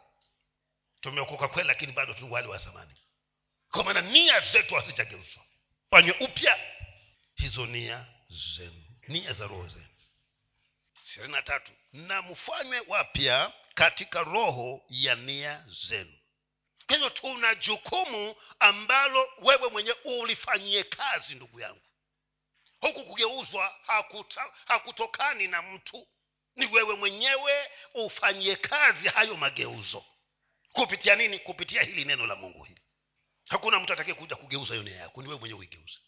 tumeokoka 1.02 1.48
kweli 1.48 1.68
lakini 1.68 1.92
bado 1.92 2.14
tu 2.14 2.32
wale 2.34 2.48
wa 2.48 2.58
zamani. 2.58 2.96
Kwa 3.72 3.84
maana 3.84 4.02
nia 4.02 4.40
zetu 4.40 4.76
hazijageuzwa. 4.76 5.44
Fanywe 5.90 6.16
upya 6.20 6.60
hizo 7.36 7.66
nia 7.66 8.06
zenu. 8.30 8.84
Nia 9.08 9.34
za 9.34 9.48
roho 9.48 9.68
zenu. 9.68 9.88
Ishirini 11.06 11.34
na 11.34 11.42
tatu. 11.42 11.72
Na 11.94 12.22
mfanywe 12.22 12.80
wapya 12.88 13.54
katika 13.74 14.24
roho 14.24 14.82
ya 14.90 15.16
nia 15.16 15.66
zenu. 15.88 16.14
Kwa 16.88 16.96
hivyo 16.96 17.10
tuna 17.10 17.56
jukumu 17.56 18.36
ambalo 18.60 19.30
wewe 19.42 19.70
mwenyewe 19.70 19.98
ulifanyie 20.04 20.84
kazi 20.84 21.36
ndugu 21.36 21.60
yangu. 21.60 21.82
Huku 22.80 23.04
kugeuzwa 23.06 23.76
hakuta, 23.88 24.54
hakutokani 24.66 25.48
na 25.48 25.62
mtu. 25.62 26.08
Ni 26.56 26.66
wewe 26.66 26.96
mwenyewe 26.96 27.70
ufanyie 27.94 28.56
kazi 28.56 29.08
hayo 29.08 29.38
mageuzo. 29.38 30.06
Kupitia 30.72 31.16
nini? 31.16 31.40
Kupitia 31.40 31.82
hili 31.84 32.06
neno 32.06 32.28
la 32.28 32.36
mungu 32.36 32.64
hili. 32.64 32.82
Hakuna 33.50 33.80
mtu 33.80 33.94
atakaye 33.94 34.14
kuja 34.16 34.36
kugeuza 34.36 34.74
hiyo 34.74 34.84
nia 34.84 34.96
yako. 34.96 35.22
Ni 35.22 35.28
wewe 35.28 35.40
mwenyewe 35.40 35.60
uigeuze 35.60 36.00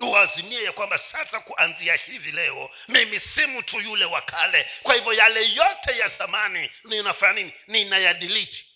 uazimie 0.00 0.62
ya 0.62 0.72
kwamba 0.72 0.98
sasa 0.98 1.40
kuanzia 1.40 1.96
hivi 1.96 2.32
leo 2.32 2.70
mimi 2.88 3.20
si 3.20 3.46
mtu 3.46 3.80
yule 3.80 4.04
wa 4.04 4.20
kale. 4.20 4.70
Kwa 4.82 4.94
hivyo 4.94 5.12
yale 5.12 5.52
yote 5.52 5.98
ya 5.98 6.08
zamani 6.08 6.70
ninafanya 6.84 7.32
nini? 7.32 7.52
Ninayadiliti 7.66 8.66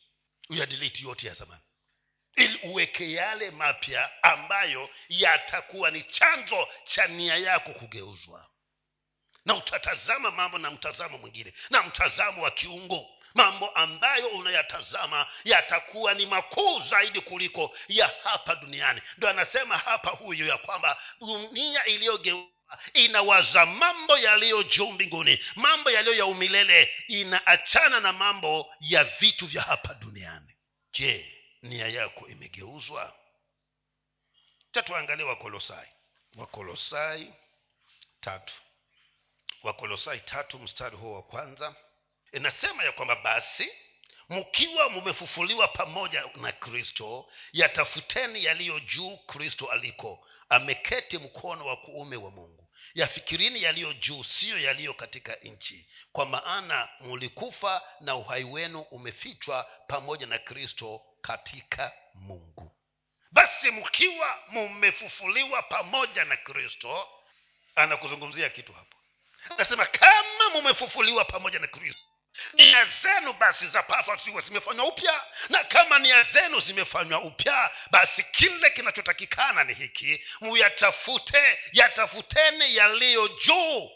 uyadiliti 0.49 1.03
yote 1.05 1.27
ya 1.27 1.35
zamani. 1.35 1.63
Ili 2.37 2.59
uweke 2.63 3.13
yale 3.13 3.51
mapya 3.51 4.23
ambayo 4.23 4.91
yatakuwa 5.09 5.91
ni 5.91 6.03
chanzo 6.03 6.69
cha 6.85 7.07
nia 7.07 7.37
yako 7.37 7.73
kugeuzwa. 7.73 8.51
Na 9.45 9.55
utatazama 9.55 10.31
mambo 10.31 10.59
na 10.59 10.71
mtazamo 10.71 11.19
mwingine. 11.19 11.55
Na 11.71 11.83
mtazamo 11.83 12.43
wa 12.43 12.51
kiungo 12.51 13.09
mambo 13.35 13.69
ambayo 13.71 14.29
unayatazama 14.29 15.27
yatakuwa 15.45 16.15
ni 16.15 16.27
makuu 16.27 16.81
zaidi 16.81 17.21
kuliko 17.21 17.77
ya 17.89 18.15
hapa 18.25 18.55
duniani. 18.55 19.03
Ndo 19.19 19.29
anasema 19.29 19.79
hapa 19.79 20.11
huyu 20.11 20.47
ya 20.47 20.59
kwamba 20.59 20.99
dunia 21.21 21.85
iliyogeuka 21.85 22.51
inawaza 22.95 23.67
mambo 23.67 24.19
yaliyo 24.19 24.63
juu 24.63 24.91
mbinguni 24.93 25.41
mambo 25.57 25.91
yaliyo 25.91 26.15
ya 26.17 26.27
umilele 26.27 26.95
inaachana 27.09 28.01
na 28.01 28.13
mambo 28.13 28.75
ya 28.81 29.05
vitu 29.05 29.47
vya 29.47 29.63
hapa 29.63 29.95
duniani. 29.95 30.55
Je 30.93 31.37
nia 31.63 31.89
yako 31.89 32.29
imegeuzwa? 32.29 33.17
Tatuangalia 34.73 35.27
wakolosai. 35.27 35.89
Wakolosai 36.37 37.35
tatu. 38.21 38.55
Wakolosai 39.63 40.21
tatu 40.21 40.59
mstari 40.59 40.97
huo 40.97 41.15
wa 41.15 41.23
kwanza 41.23 41.75
inasema 42.33 42.85
ya 42.85 42.93
kwamba 42.93 43.17
basi 43.17 43.73
mkiwa 44.29 44.89
mumefufuliwa 44.89 45.69
pamoja 45.69 46.25
na 46.37 46.53
kristo 46.53 47.29
yatafuteni 47.53 48.45
yaliyo 48.45 48.81
juu 48.81 49.17
kristo 49.17 49.67
aliko 49.71 50.27
ameketi 50.49 51.19
mkono 51.19 51.67
wa 51.67 51.77
kuume 51.77 52.17
wa 52.17 52.31
mungu. 52.31 52.69
Yafikirini 52.95 53.63
yaliyo 53.63 53.93
juu 53.93 54.25
siyo 54.25 54.59
yaliyo 54.59 54.95
katika 54.95 55.35
nchi. 55.35 55.89
Kwa 56.13 56.27
maana 56.27 56.89
mulikufa 57.01 57.83
na 58.01 58.17
uhai 58.17 58.45
wenu 58.45 58.81
umefichwa 58.81 59.63
pamoja 59.87 60.27
na 60.27 60.39
kristo 60.39 61.03
katika 61.21 61.93
mungu. 62.15 62.73
Basi 63.31 63.71
mkiwa 63.71 64.39
mumefufuliwa 64.49 65.63
pamoja 65.63 66.25
na 66.25 66.37
kristo 66.37 67.09
anakuzungumzia 67.75 68.51
kitu 68.51 68.73
hapo. 68.73 68.97
Anasema 69.51 69.87
kama 69.87 70.51
mumefufuliwa 70.55 71.25
pamoja 71.25 71.59
na 71.59 71.67
kristo 71.67 72.03
nia 72.53 72.85
zenu 73.03 73.33
basi 73.33 73.67
zapaswa 73.67 74.17
ziwe 74.17 74.43
zimefanywa 74.43 74.85
upya. 74.85 75.25
Na 75.49 75.65
kama 75.65 75.99
nia 75.99 76.23
zenu 76.23 76.61
zimefanywa 76.61 77.21
upya 77.21 77.71
basi 77.91 78.23
kile 78.23 78.71
kinachotakikana 78.71 79.65
ni 79.65 79.75
hiki. 79.75 80.25
Muyatafute 80.41 81.59
yatafuteni 81.73 82.77
yaliyo 82.77 83.29
juu. 83.29 83.91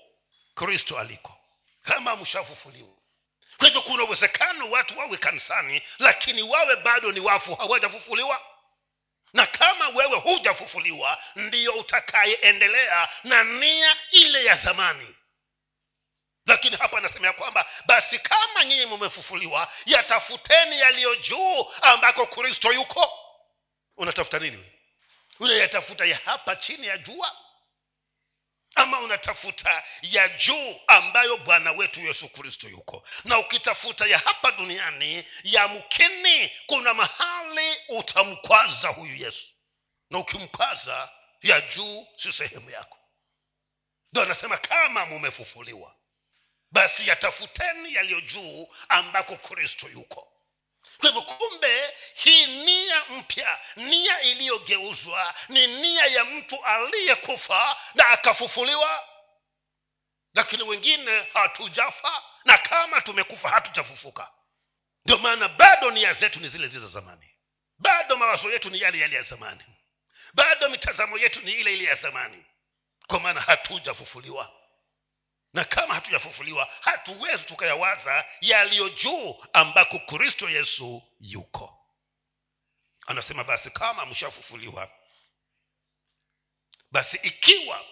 Kristo 0.54 0.98
aliko. 0.98 1.38
Kama 1.82 2.16
mshafufuliwa. 2.16 2.94
Kwa 3.58 3.66
hivyo 3.66 3.82
kuna 3.82 4.02
uwezekano 4.04 4.70
watu 4.70 4.98
wawe 4.98 5.16
kanisani 5.16 5.82
lakini 5.98 6.42
wawe 6.42 6.76
bado 6.76 7.12
ni 7.12 7.20
wafu 7.20 7.54
hawajafufuliwa. 7.54 8.42
Na 9.32 9.46
kama 9.46 9.88
wewe 9.88 10.16
hujafufuliwa 10.18 11.22
ndiyo 11.36 11.72
utakayeendelea 11.72 13.08
na 13.24 13.44
nia 13.44 13.96
ile 14.10 14.44
ya 14.44 14.56
zamani 14.56 15.13
lakini 16.46 16.76
hapa 16.76 16.98
anasema 16.98 17.26
ya 17.26 17.32
kwamba 17.32 17.66
basi 17.86 18.18
kama 18.18 18.64
nyinyi 18.64 18.86
mumefufuliwa 18.86 19.72
yatafuteni 19.86 20.80
yaliyo 20.80 21.16
juu 21.16 21.72
ambako 21.82 22.26
kristo 22.26 22.72
yuko. 22.72 23.12
Unatafuta 23.96 24.38
nini 24.38 24.72
unayatafuta 25.40 26.04
ya 26.04 26.16
hapa 26.24 26.56
chini 26.56 26.86
ya 26.86 26.98
jua? 26.98 27.36
Ama 28.74 29.00
unatafuta 29.00 29.84
ya 30.02 30.28
juu 30.28 30.80
ambayo 30.86 31.36
bwana 31.36 31.72
wetu 31.72 32.00
yesu 32.00 32.28
kristo 32.28 32.68
yuko? 32.68 33.06
Na 33.24 33.38
ukitafuta 33.38 34.06
ya 34.06 34.18
hapa 34.18 34.50
duniani 34.52 35.24
yamkini 35.42 36.52
kuna 36.66 36.94
mahali 36.94 37.76
utamkwaza 37.88 38.88
huyu 38.88 39.16
yesu. 39.16 39.46
Na 40.10 40.18
ukimkwaza 40.18 41.12
ya 41.42 41.60
juu 41.60 42.06
si 42.16 42.32
sehemu 42.32 42.70
yako. 42.70 42.98
Ndo 44.12 44.22
anasema 44.22 44.56
kama 44.58 45.06
mumefufuliwa 45.06 45.96
basi 46.74 47.08
yatafuteni 47.08 47.94
yaliyo 47.94 48.20
juu 48.20 48.68
ambako 48.88 49.36
kristo 49.36 49.88
yuko. 49.88 50.32
Kwa 50.98 51.08
hivyo 51.08 51.22
kumbe 51.22 51.94
hii 52.14 52.46
nia 52.46 53.04
mpya 53.04 53.60
nia 53.76 54.20
iliyogeuzwa 54.20 55.34
ni 55.48 55.66
nia 55.66 56.06
ya 56.06 56.24
mtu 56.24 56.64
aliyekufa 56.64 57.76
na 57.94 58.06
akafufuliwa. 58.06 59.08
Lakini 60.34 60.62
wengine 60.62 61.28
hatujafa 61.34 62.22
na 62.44 62.58
kama 62.58 63.00
tumekufa 63.00 63.48
hatujafufuka. 63.48 64.30
Ndio 65.04 65.18
maana 65.18 65.48
bado 65.48 65.90
nia 65.90 66.14
zetu 66.14 66.40
ni 66.40 66.48
zile 66.48 66.68
zile 66.68 66.80
za 66.80 66.86
zamani. 66.88 67.34
Bado 67.78 68.16
mawazo 68.16 68.50
yetu 68.52 68.70
ni 68.70 68.80
yale 68.80 68.98
yale 68.98 69.16
ya 69.16 69.22
zamani. 69.22 69.64
Bado 70.34 70.68
mitazamo 70.68 71.18
yetu 71.18 71.40
ni 71.40 71.52
ile 71.52 71.72
ile 71.74 71.84
ya 71.84 71.94
zamani. 71.94 72.46
Kwa 73.06 73.20
maana 73.20 73.40
hatujafufuliwa 73.40 74.63
na 75.54 75.64
kama 75.64 75.94
hatujafufuliwa 75.94 76.68
hatuwezi 76.80 77.44
tukayawaza 77.44 78.24
yaliyo 78.40 78.88
juu 78.88 79.36
ambako 79.52 79.98
kristo 79.98 80.50
yesu 80.50 81.02
yuko. 81.20 81.86
Anasema 83.06 83.44
basi 83.44 83.70
kama 83.70 84.06
mshafufuliwa 84.06 84.90
basi 86.90 87.16
ikiwa 87.16 87.84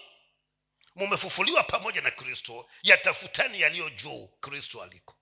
mumefufuliwa 0.95 1.63
pamoja 1.63 2.01
na 2.01 2.11
kristo 2.11 2.69
yatafutani 2.83 3.61
yaliyo 3.61 3.89
juu 3.89 4.27
kristo 4.27 4.83
aliko. 4.83 5.15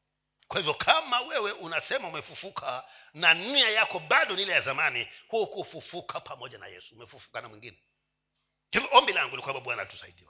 Kwa 0.47 0.57
hivyo 0.57 0.73
kama 0.73 1.21
wewe 1.21 1.51
unasema 1.51 2.07
umefufuka 2.07 2.83
na 3.13 3.33
nia 3.33 3.69
yako 3.69 3.99
bado 3.99 4.35
ni 4.35 4.41
ile 4.41 4.53
ya 4.53 4.61
zamani 4.61 5.07
hukufufuka 5.27 6.19
pamoja 6.19 6.57
na 6.57 6.67
yesu. 6.67 6.95
Umefufuka 6.95 7.41
na 7.41 7.49
mwingine. 7.49 7.77
Hivyo 8.71 8.89
ombi 8.91 9.13
langu 9.13 9.35
ni 9.35 9.41
kwamba 9.41 9.61
bwana 9.61 9.81
atusaidie 9.81 10.27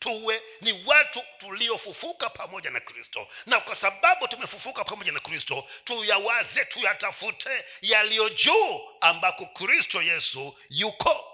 tuwe 0.00 0.42
ni 0.60 0.72
watu 0.86 1.22
tuliofufuka 1.38 2.30
pamoja 2.30 2.70
na 2.70 2.80
kristo. 2.80 3.28
Na 3.46 3.60
kwa 3.60 3.76
sababu 3.76 4.28
tumefufuka 4.28 4.84
pamoja 4.84 5.12
na 5.12 5.20
kristo 5.20 5.68
tuyawaze 5.84 6.64
tuyatafute 6.64 7.64
yaliyo 7.82 8.28
juu 8.28 8.80
ambako 9.00 9.46
kristo 9.46 10.02
yesu 10.02 10.58
yuko. 10.70 11.26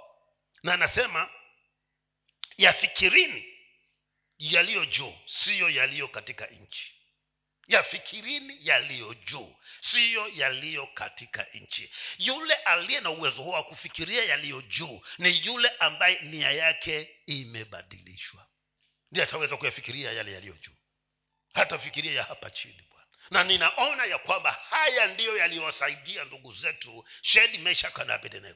Na 0.63 0.75
anasema 0.75 1.31
yafikirini 2.59 3.45
yaliyo 4.39 4.85
juu 4.85 5.15
siyo 5.27 5.69
yaliyo 5.71 6.09
katika 6.09 6.47
nchi. 6.47 6.93
Yafikirini 7.69 8.59
yaliyo 8.61 9.15
juu 9.15 9.57
siyo 9.81 10.29
yaliyo 10.29 10.87
katika 10.87 11.47
nchi. 11.55 11.91
Yule 12.19 12.55
aliye 12.55 13.01
na 13.01 13.11
uwezo 13.11 13.43
huo 13.43 13.53
wa 13.53 13.63
kufikiria 13.65 14.25
yaliyo 14.25 14.63
juu 14.63 15.01
ni 15.19 15.47
yule 15.47 15.69
ambaye 15.69 16.19
nia 16.23 16.51
yake 16.53 17.17
imebadilishwa 17.27 18.47
ndiye 19.17 19.29
ataweza 19.29 19.57
kuyafikiria 19.57 20.13
yale 20.13 20.33
yaliyo 20.33 20.55
juu. 20.55 20.77
Hatafikiria 21.55 22.13
ya 22.13 22.23
hapa 22.25 22.51
chini 22.51 22.83
bwana. 22.91 23.07
Na 23.31 23.45
ninaona 23.45 24.05
ya 24.05 24.19
kwamba 24.19 24.53
haya 24.53 25.07
ndiyo 25.07 25.37
yaliyowasaidia 25.37 26.25
ndugu 26.25 26.53
zetu 26.53 27.05
shedi 27.23 27.59
meshaka 27.59 28.05
na 28.05 28.55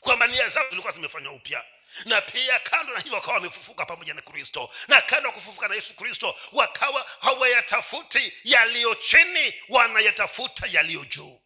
kwamba 0.00 0.26
nia 0.26 0.48
zao 0.48 0.68
zilikuwa 0.68 0.92
zimefanywa 0.92 1.32
upya. 1.32 1.64
Na 2.04 2.20
pia 2.20 2.58
kando 2.58 2.92
na 2.92 2.98
hivyo 3.00 3.14
wakawa 3.14 3.34
wamefufuka 3.34 3.86
pamoja 3.86 4.14
na 4.14 4.22
kristo. 4.22 4.74
Na 4.88 5.00
kando 5.02 5.28
ya 5.28 5.34
kufufuka 5.34 5.68
na 5.68 5.74
yesu 5.74 5.94
kristo 5.94 6.38
wakawa 6.52 7.10
hawayatafuti 7.20 8.32
yaliyo 8.44 8.94
chini 8.94 9.54
wanayatafuta 9.68 10.66
yaliyo 10.66 11.04
juu. 11.04 11.40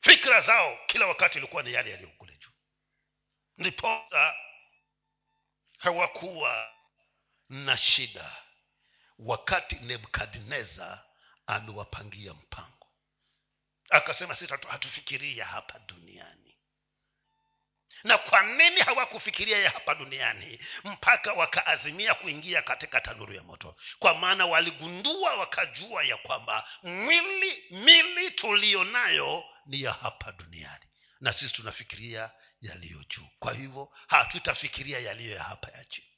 Fikra 0.00 0.40
zao 0.40 0.78
kila 0.86 1.06
wakati 1.06 1.38
ilikuwa 1.38 1.62
ni 1.62 1.72
yale 1.72 1.90
yaliyokule 1.90 2.32
juu. 2.32 2.52
Ndiposa 3.58 4.36
hawakuwa 5.84 6.72
na 7.48 7.76
shida. 7.76 8.36
Wakati 9.18 9.74
nebukadnezar 9.76 11.04
amewapangia 11.46 12.34
mpango 12.34 12.86
akasema 13.90 14.36
sisi 14.36 14.52
hatufikiria 14.68 15.44
hapa 15.44 15.78
duniani. 15.78 16.58
Na 18.04 18.18
kwa 18.18 18.42
nini 18.42 18.80
hawakufikiria 18.80 19.58
ya 19.58 19.70
hapa 19.70 19.94
duniani? 19.94 20.58
Mpaka 20.84 21.32
wakaazimia 21.32 22.14
kuingia 22.14 22.62
katika 22.62 23.00
tanuru 23.00 23.32
ya 23.34 23.42
moto. 23.42 23.76
Kwa 23.98 24.14
maana 24.14 24.46
waligundua 24.46 25.34
wakajua 25.34 26.04
ya 26.04 26.16
kwamba 26.16 26.68
mwili 26.82 27.64
mili 27.70 28.30
tuliyo 28.30 28.84
nayo 28.84 29.44
ni 29.66 29.82
ya 29.82 29.92
hapa 29.92 30.32
duniani. 30.32 30.84
Na 31.20 31.32
sisi 31.32 31.54
tunafikiria 31.54 32.30
yaliyo 32.64 33.04
juu. 33.08 33.26
Kwa 33.38 33.52
hivyo 33.54 33.88
hatutafikiria 34.08 34.98
yaliyo 34.98 35.36
ya 35.36 35.42
hapa 35.42 35.68
ya 35.78 35.84
chini. 35.84 36.08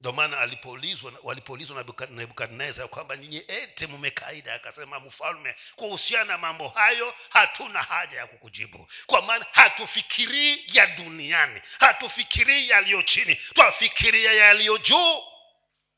Ndo 0.00 0.12
maana 0.12 0.38
alipoulizwa 0.40 1.12
walipoulizwa 1.22 1.84
na 1.84 2.06
nebukadnezar 2.10 2.88
kwamba 2.88 3.16
nyinyi 3.16 3.44
ete 3.48 3.86
mmekaida 3.86 4.54
akasema 4.54 5.00
mfalme 5.00 5.56
kuhusiana 5.76 6.24
na 6.24 6.38
mambo 6.38 6.68
hayo 6.68 7.14
hatuna 7.28 7.82
haja 7.82 8.18
ya 8.18 8.26
kukujibu. 8.26 8.88
Kwa 9.06 9.22
maana 9.22 9.46
hatufikirii 9.52 10.64
ya 10.72 10.86
duniani 10.86 11.62
hatufikirii 11.78 12.68
yaliyo 12.68 13.02
chini 13.02 13.36
twafikiria 13.36 14.32
yaliyo 14.32 14.78
juu. 14.78 15.22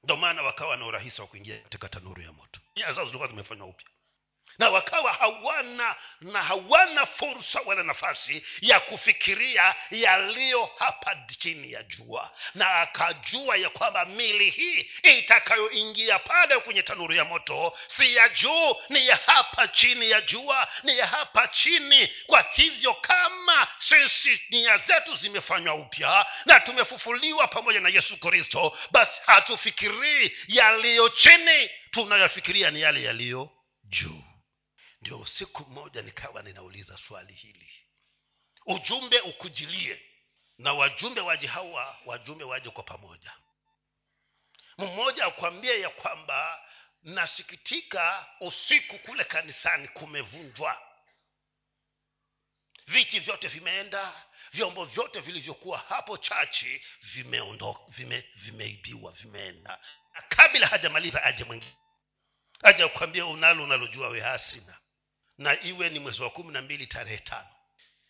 Ndo 0.05 0.17
maana 0.17 0.43
wakawa 0.43 0.77
na 0.77 0.87
urahisi 0.87 1.21
wa 1.21 1.27
kuingia 1.27 1.59
katika 1.63 1.89
tanuru 1.89 2.23
ya 2.23 2.33
moto. 2.33 2.61
Zao 2.95 3.05
zilikuwa 3.07 3.29
zimefanywa 3.29 3.67
upya 3.67 3.87
na 4.59 4.69
wakawa 4.71 5.13
hawana 5.13 5.97
na 6.21 6.43
hawana 6.43 7.07
fursa 7.07 7.61
wala 7.65 7.83
nafasi 7.83 8.45
ya 8.61 8.81
kufikiria 8.81 9.75
yaliyo 9.91 10.71
hapa 10.79 11.17
chini 11.39 11.73
ya 11.73 11.83
jua. 11.83 12.33
Na 12.55 12.75
akajua 12.75 13.57
ya 13.57 13.71
kwamba 13.71 14.05
mili 14.05 14.51
hii 14.51 14.91
itakayoingia 15.03 16.19
pale 16.19 16.59
kwenye 16.59 16.83
tanuru 16.83 17.15
ya 17.15 17.25
moto 17.25 17.79
si 17.97 18.15
ya 18.15 18.29
juu 18.29 18.77
ni 18.89 19.07
ya 19.09 19.17
hapa 19.27 19.69
chini 19.69 20.11
ya 20.11 20.21
jua 20.21 20.69
ni 20.83 20.99
ya 20.99 21.07
hapa 21.07 21.49
chini. 21.49 22.09
Kwa 22.27 22.45
hivyo 22.53 22.95
kama 22.95 23.69
sisi 23.79 24.41
nia 24.51 24.79
zetu 24.79 25.17
zimefanywa 25.17 25.75
upya 25.75 26.27
na 26.47 26.61
tumefufuliwa 26.61 27.47
pamoja 27.49 27.81
na 27.81 27.89
yesu 27.89 28.17
kristo 28.17 28.79
basi 28.91 29.13
hatufikirii 29.27 30.33
yaliyo 30.49 31.09
chini. 31.09 31.71
Tunayofikiria 31.91 32.71
ni 32.71 32.81
yale 32.81 33.03
yaliyo 33.03 33.51
juu 33.85 34.23
ndio 35.01 35.27
siku 35.27 35.65
moja 35.71 36.03
nikawa 36.03 36.43
ninauliza 36.43 36.99
swali 36.99 37.33
hili. 37.35 37.73
Ujumbe 38.67 39.21
ukujilie 39.21 40.03
na 40.59 40.73
wajumbe 40.73 41.21
waje 41.21 41.47
hawa 41.47 41.99
wajumbe 42.07 42.45
waje 42.45 42.71
kwa 42.71 42.83
pamoja. 42.85 43.33
Mmoja 44.79 45.25
akwambie 45.25 45.81
ya 45.81 45.91
kwamba 45.91 46.65
nasikitika 47.03 48.27
usiku 48.41 48.99
kule 48.99 49.25
kanisani 49.25 49.89
kumevunjwa. 49.89 50.83
Viti 52.87 53.21
vyote 53.21 53.49
vimeenda 53.49 54.27
vyombo 54.53 54.85
vyote 54.85 55.21
vilivyokuwa 55.21 55.79
hapo 55.79 56.19
chachi 56.19 56.83
vimeondoka 57.03 57.81
vime, 57.89 58.25
vimeibiwa 58.35 59.13
vimeenda. 59.13 59.81
Na 60.15 60.23
kabla 60.23 60.67
hajamaliza 60.67 61.25
aje 61.25 61.45
mwingine. 61.45 61.77
Aje 62.63 62.83
akwambia 62.83 63.27
unalo 63.27 63.65
unalojua 63.65 64.09
we 64.09 64.21
hasina 64.21 64.79
na 65.39 65.61
iwe 65.63 65.91
ni 65.91 65.99
mwezi 65.99 66.23
wa 66.23 66.31
kumi 66.31 66.53
na 66.53 66.63
mbili 66.63 66.87
tarehe 66.87 67.19
tano. 67.19 67.49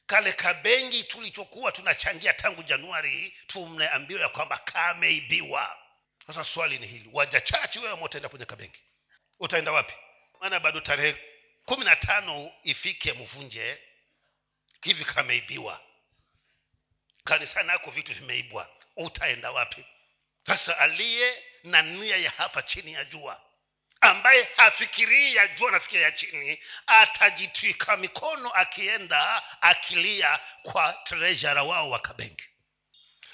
Kale 0.06 0.32
kabengi 0.32 1.04
tulichokuwa 1.04 1.72
tunachangia 1.72 2.32
tangu 2.34 2.62
januari 2.62 3.36
tumeambiwa 3.46 4.20
ya 4.20 4.28
kwamba 4.28 4.56
kameibiwa. 4.58 5.78
Sasa 6.26 6.44
swali 6.44 6.78
ni 6.78 6.86
hili 6.86 7.10
wajachachi 7.12 7.78
wewe 7.78 8.00
utaenda 8.02 8.28
kwenye 8.28 8.44
kabengi 8.44 8.80
utaenda 9.40 9.72
wapi? 9.72 9.94
Maana 10.40 10.60
bado 10.60 10.80
tarehe 10.80 11.16
kumi 11.64 11.84
na 11.84 11.96
tano 11.96 12.52
ifike 12.64 13.12
mvunje 13.12 13.78
hivi 14.82 15.04
kameibiwa. 15.04 15.80
Kanisani 17.24 17.68
yako 17.68 17.90
vitu 17.90 18.14
vimeibwa 18.14 18.70
utaenda 18.96 19.50
wapi? 19.50 19.86
Sasa 20.46 20.78
aliye 20.78 21.42
na 21.64 21.82
nia 21.82 22.16
ya 22.16 22.30
hapa 22.30 22.62
chini 22.62 22.92
ya 22.92 23.04
jua 23.04 23.42
ambaye 24.00 24.48
hafikirii 24.56 25.34
ya 25.34 25.48
jua 25.48 25.70
nafikiria 25.70 26.04
ya 26.04 26.12
chini 26.12 26.60
atajitwika 26.86 27.96
mikono 27.96 28.50
akienda 28.50 29.42
akilia 29.60 30.40
kwa 30.62 30.92
trejara 30.92 31.62
wao 31.62 31.90
wa 31.90 31.98
kabenki. 31.98 32.44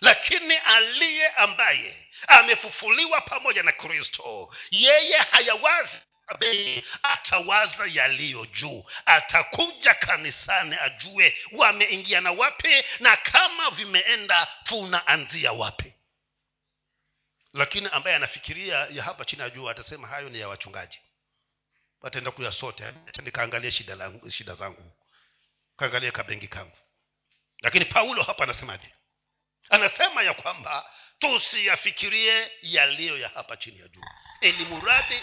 Lakini 0.00 0.56
aliye 0.56 1.28
ambaye 1.28 2.08
amefufuliwa 2.28 3.20
pamoja 3.20 3.62
na 3.62 3.72
kristo 3.72 4.54
yeye 4.70 5.16
hayawazi 5.18 5.96
bei 6.38 6.84
atawaza 7.02 7.84
yaliyo 7.92 8.46
juu. 8.46 8.84
Atakuja 9.06 9.94
kanisani 9.94 10.76
ajue 10.80 11.36
wameingiana 11.52 12.32
wapi 12.32 12.84
na 13.00 13.16
kama 13.16 13.70
vimeenda 13.70 14.46
tunaanzia 14.62 15.52
wapi 15.52 15.94
lakini 17.54 17.88
ambaye 17.92 18.16
anafikiria 18.16 18.76
ya 18.90 19.02
hapa 19.02 19.24
chini 19.24 19.42
ya 19.42 19.50
juu 19.50 19.68
atasema 19.68 20.08
hayo 20.08 20.28
ni 20.28 20.40
ya 20.40 20.48
wachungaji. 20.48 21.00
Ataenda 22.02 22.30
kuyasote. 22.30 22.84
Sote 22.84 23.22
nikaangalie 23.22 23.70
shida, 23.70 24.12
shida 24.30 24.54
zangu. 24.54 24.92
Kaangalie 25.76 26.10
kabengi 26.10 26.48
kangu. 26.48 26.76
Lakini 27.62 27.84
paulo 27.84 28.22
hapa 28.22 28.44
anasemaje? 28.44 28.94
Anasema 29.70 30.22
ya 30.22 30.34
kwamba 30.34 30.90
tusiyafikirie 31.18 32.52
yaliyo 32.62 33.18
ya 33.18 33.28
hapa 33.28 33.56
chini 33.56 33.78
ya 33.78 33.88
juu. 33.88 34.04
Ili 34.40 34.64
muradi. 34.64 35.22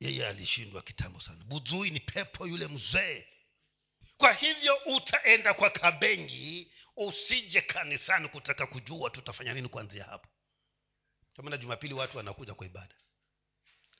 Yeye 0.00 0.26
alishindwa 0.28 0.82
kitambo 0.82 1.20
sana. 1.20 1.44
Buzui 1.44 1.90
ni 1.90 2.00
pepo 2.00 2.46
yule 2.46 2.66
mzee 2.66 3.26
kwa 4.18 4.32
hivyo 4.32 4.76
utaenda 4.86 5.54
kwa 5.54 5.70
kabengi 5.70 6.72
usije 6.96 7.60
kanisani 7.60 8.28
kutaka 8.28 8.66
kujua 8.66 9.10
tutafanya 9.10 9.54
nini 9.54 9.68
kuanzia 9.68 10.04
hapo. 10.04 10.28
Maana 11.36 11.56
jumapili 11.56 11.94
watu 11.94 12.16
wanakuja 12.16 12.54
kwa 12.54 12.66
ibada. 12.66 12.94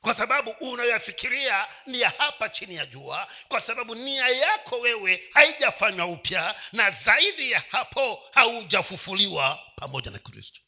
Kwa 0.01 0.15
sababu 0.15 0.51
unayoyafikiria 0.51 1.67
ni 1.87 2.01
ya 2.01 2.11
hapa 2.11 2.49
chini 2.49 2.75
ya 2.75 2.87
jua 2.87 3.29
kwa 3.49 3.61
sababu 3.61 3.95
nia 3.95 4.29
yako 4.29 4.81
wewe 4.81 5.23
haijafanywa 5.33 6.07
upya 6.07 6.55
na 6.73 6.91
zaidi 6.91 7.51
ya 7.51 7.61
hapo 7.71 8.23
haujafufuliwa 8.33 9.59
pamoja 9.77 10.11
na 10.11 10.19
kristo 10.19 10.61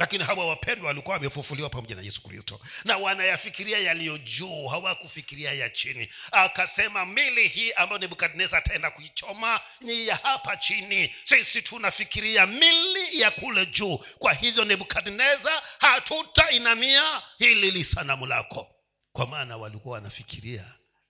lakini 0.00 0.24
hawa 0.24 0.46
wapendwa 0.46 0.86
walikuwa 0.88 1.16
wamefufuliwa 1.16 1.70
pamoja 1.70 1.94
na 1.96 2.02
yesu 2.02 2.22
kristo. 2.22 2.60
Na 2.84 2.96
wanayafikiria 2.96 3.78
yaliyo 3.78 4.18
juu 4.18 4.66
hawakufikiria 4.66 5.52
ya 5.52 5.70
chini. 5.70 6.08
Akasema 6.32 7.06
mili 7.06 7.48
hii 7.48 7.72
ambayo 7.72 7.98
nebukadnezar 8.00 8.58
ataenda 8.58 8.90
kuichoma 8.90 9.60
ni 9.80 10.06
ya 10.06 10.16
hapa 10.16 10.56
chini. 10.56 11.14
Sisi 11.24 11.62
tunafikiria 11.62 12.46
mili 12.46 13.20
ya 13.20 13.30
kule 13.30 13.66
juu. 13.66 13.98
Kwa 14.18 14.32
hivyo 14.32 14.64
nebukadnezar 14.64 15.62
hatutainamia 15.78 17.22
hili 17.38 17.70
lisanamu 17.70 18.26
lako. 18.26 18.74
Kwa 19.12 19.26
maana 19.26 19.56
walikuwa 19.56 19.94
wanafikiria 19.94 20.64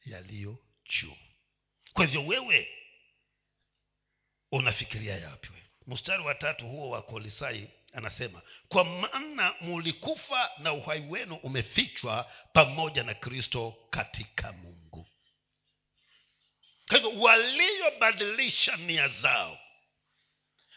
yaliyo 0.06 0.58
juu. 1.00 1.16
Kwa 1.92 2.04
hivyo 2.04 2.26
wewe 2.26 2.68
unafikiria 4.52 5.16
yapi? 5.16 5.48
Mstari 5.86 6.22
wa 6.22 6.34
tatu 6.34 6.66
huo 6.68 6.90
wa 6.90 7.02
kolisai 7.02 7.68
anasema 7.92 8.42
kwa 8.68 8.84
maana 8.84 9.54
mulikufa 9.60 10.50
na 10.58 10.72
uhai 10.72 11.00
wenu 11.08 11.34
umefichwa 11.34 12.32
pamoja 12.52 13.02
na 13.02 13.14
kristo 13.14 13.76
katika 13.90 14.52
mungu. 14.52 15.06
Kwa 16.88 16.96
hivyo 16.98 17.20
waliobadilisha 17.20 18.76
nia 18.76 19.08
zao 19.08 19.58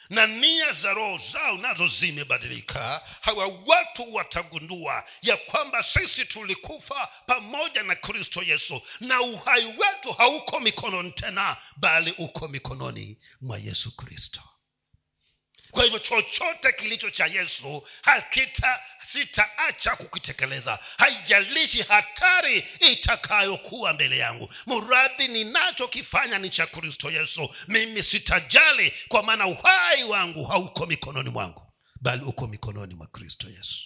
na 0.09 0.27
nia 0.27 0.73
za 0.73 0.93
roho 0.93 1.17
zao 1.31 1.57
nazo 1.57 1.87
zimebadilika 1.87 3.01
hawa 3.21 3.47
watu 3.65 4.13
watagundua 4.13 5.03
ya 5.21 5.37
kwamba 5.37 5.83
sisi 5.83 6.25
tulikufa 6.25 7.09
pamoja 7.25 7.83
na 7.83 7.95
kristo 7.95 8.43
yesu 8.43 8.81
na 8.99 9.21
uhai 9.21 9.65
wetu 9.65 10.11
hauko 10.17 10.59
mikononi 10.59 11.11
tena 11.11 11.57
bali 11.77 12.11
uko 12.17 12.47
mikononi 12.47 13.17
mwa 13.41 13.57
yesu 13.57 13.95
kristo 13.95 14.41
kwa 15.73 15.83
hivyo 15.83 15.99
chochote 15.99 16.71
kilicho 16.71 17.09
cha 17.09 17.25
yesu 17.25 17.87
hakita 18.01 18.79
sitaacha 19.11 19.95
kukitekeleza. 19.95 20.79
Haijalishi 20.97 21.81
hatari 21.81 22.67
itakayokuwa 22.79 23.93
mbele 23.93 24.17
yangu. 24.17 24.53
Mradhi 24.67 25.27
ninachokifanya 25.27 26.39
ni 26.39 26.49
cha 26.49 26.65
kristo 26.67 27.11
yesu. 27.11 27.55
Mimi 27.67 28.03
sitajali 28.03 28.93
kwa 29.07 29.23
maana 29.23 29.47
uhai 29.47 30.03
wangu 30.03 30.45
hauko 30.45 30.85
mikononi 30.85 31.29
mwangu 31.29 31.73
bali 32.01 32.23
uko 32.23 32.47
mikononi 32.47 32.93
mwa 32.93 33.07
kristo 33.07 33.49
yesu. 33.49 33.81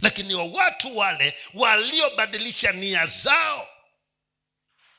Lakini 0.00 0.34
wa 0.34 0.44
watu 0.44 0.96
wale 0.96 1.34
waliobadilisha 1.54 2.72
nia 2.72 3.06
zao 3.06 3.68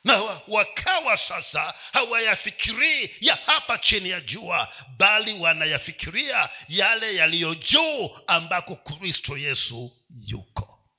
na 0.10 0.42
wakawa 0.48 1.18
sasa 1.18 1.74
hawayafikirii 1.94 3.10
ya 3.22 3.36
hapa 3.36 3.78
chini 3.78 4.10
ya 4.10 4.22
jua 4.22 4.74
bali 4.98 5.34
wanayafikiria 5.34 6.50
yale 6.68 7.16
yaliyo 7.16 7.56
juu 7.56 8.10
ambako 8.28 8.76
kristo 8.76 9.38
yesu 9.38 9.98
yuko. 10.26 10.90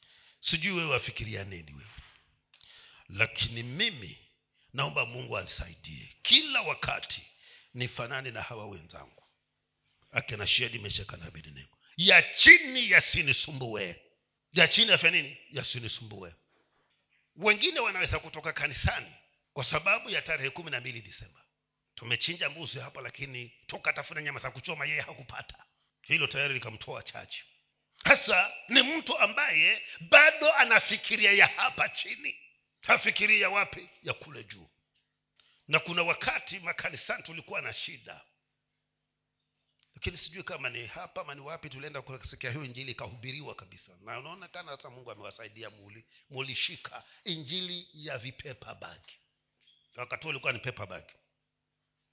Sijui 0.41 0.73
wewe 0.73 0.91
wafikiria 0.91 1.45
nini 1.45 1.73
wewe 1.73 1.91
lakini 3.09 3.63
mimi 3.63 4.19
naomba 4.73 5.07
mungu 5.07 5.39
anisaidie. 5.39 6.17
Kila 6.23 6.63
wakati 6.63 7.23
nifanane 7.75 8.31
na 8.31 8.43
hawa 8.43 8.67
wenzangu. 8.67 9.25
Akina 10.13 10.47
shedi 10.47 10.79
mesheka 10.79 11.17
na 11.17 11.25
abednego. 11.27 11.79
Ya 11.97 12.23
chini 12.23 12.91
yasinisumbue. 12.91 14.01
Ya 14.53 14.69
chini 14.69 14.91
yafanya 14.91 15.23
nini? 15.23 15.39
Yasinisumbue 15.51 16.35
wengine 17.37 17.81
wanaweza 17.81 18.19
kutoka 18.19 18.53
kanisani 18.53 19.15
kwa 19.53 19.65
sababu 19.65 20.11
ya 20.11 20.23
tarehe 20.23 20.51
kumi 20.51 20.71
na 20.71 20.81
mbili 20.81 21.01
disemba. 21.03 21.45
Tumechinja 21.95 22.51
mbuzi 22.51 22.79
hapa 22.79 23.01
lakini 23.01 23.53
toka 23.67 23.93
tafuna 23.93 24.23
nyama 24.23 24.41
za 24.41 24.51
kuchoma 24.51 24.85
yeye 24.87 25.01
hakupata. 25.01 25.65
Hilo 26.03 26.27
tayari 26.27 26.55
likamtoa 26.55 27.03
chache 27.03 27.45
hasa 28.05 28.53
ni 28.69 28.83
mtu 28.83 29.19
ambaye 29.19 29.83
bado 30.01 30.53
anafikiria 30.53 31.33
ya 31.33 31.47
hapa 31.47 31.89
chini. 31.89 32.37
Hafikiria 32.81 33.51
wapi? 33.51 33.89
Ya 34.03 34.15
kule 34.15 34.45
juu. 34.45 34.71
Na 35.69 35.79
kuna 35.79 36.03
wakati 36.03 36.59
makanisani 36.59 37.23
tulikuwa 37.23 37.63
na 37.63 37.73
shida 37.73 38.21
lakini 40.01 40.17
sijui 40.17 40.43
kama 40.43 40.69
ni 40.71 40.87
hapa 40.87 41.21
ama 41.21 41.35
ni 41.35 41.41
wapi 41.41 41.71
tulienda 41.71 42.03
kusikia 42.03 42.51
hiyo 42.51 42.65
injili 42.65 42.93
ikahubiriwa 42.93 43.55
kabisa. 43.55 43.97
Na 44.01 44.19
unaonekana 44.19 44.77
sasa 44.77 44.91
mungu 44.91 45.11
amewasaidia 45.11 45.71
muli 45.71 46.05
mulishika. 46.31 47.05
Injili 47.25 47.89
ya 47.93 48.19
vipepa 48.19 48.75
bagi 48.75 49.19
wakati 49.97 50.23
huo 50.23 50.31
ulikuwa 50.31 50.53
ni 50.53 50.59
pepa 50.59 50.87
bagi 50.87 51.13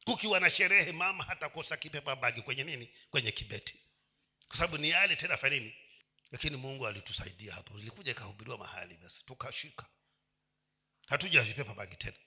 kukiwa 0.06 0.39
na 0.39 0.50
sherehe 0.50 0.91
mama 0.91 1.23
hatakosa 1.23 1.78
kipepa 1.78 2.15
bagi 2.15 2.41
kwenye 2.41 2.63
nini? 2.63 2.93
Kwenye 3.10 3.32
kibeti. 3.32 3.80
Kwa 4.47 4.56
sababu 4.58 4.78
ni 4.78 4.89
yale 4.89 5.15
tena 5.15 5.38
fanini 5.38 5.76
lakini 6.32 6.58
mungu 6.58 6.88
alitusaidia 6.88 7.54
hapo. 7.54 7.80
Ilikuja 7.80 8.12
ikahubiriwa 8.12 8.58
mahali 8.58 8.97
basi. 8.97 9.26
Tukashika. 9.26 9.86
Hatuja 11.06 11.41
vipepa 11.41 11.73
bagi 11.73 11.95
tena. 11.95 12.17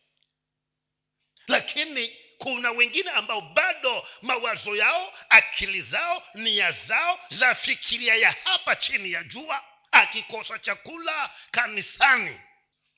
Lakini 1.47 2.17
kuna 2.43 2.71
wengine 2.71 3.11
ambao 3.11 3.41
bado 3.41 4.07
mawazo 4.23 4.77
yao 4.77 5.13
akili 5.29 5.83
zao 5.83 6.23
nia 6.35 6.73
zao 6.73 7.21
za 7.31 7.55
fikiria 7.55 8.15
ya 8.15 8.37
hapa 8.45 8.77
chini 8.77 9.13
ya 9.13 9.25
jua 9.25 9.65
akikosa 9.93 10.59
chakula 10.59 11.31
kanisani. 11.51 12.41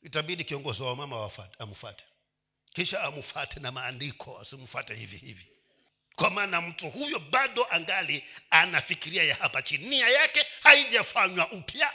Itabidi 0.02 0.44
kiongozi 0.44 0.82
wa 0.82 0.96
mama 0.96 1.30
amfate. 1.58 2.04
Kisha 2.74 3.02
amfate 3.02 3.60
na 3.60 3.72
maandiko 3.72 4.38
asimfate 4.40 4.94
hivi 4.94 5.16
hivi. 5.16 5.46
Kwa 6.16 6.30
maana 6.30 6.60
mtu 6.60 6.90
huyo 6.90 7.18
bado 7.18 7.66
angali 7.70 8.24
anafikiria 8.50 9.22
ya 9.24 9.34
hapa 9.34 9.62
chini. 9.62 9.86
Nia 9.88 10.08
yake 10.08 10.46
haijafanywa 10.62 11.50
upya. 11.52 11.92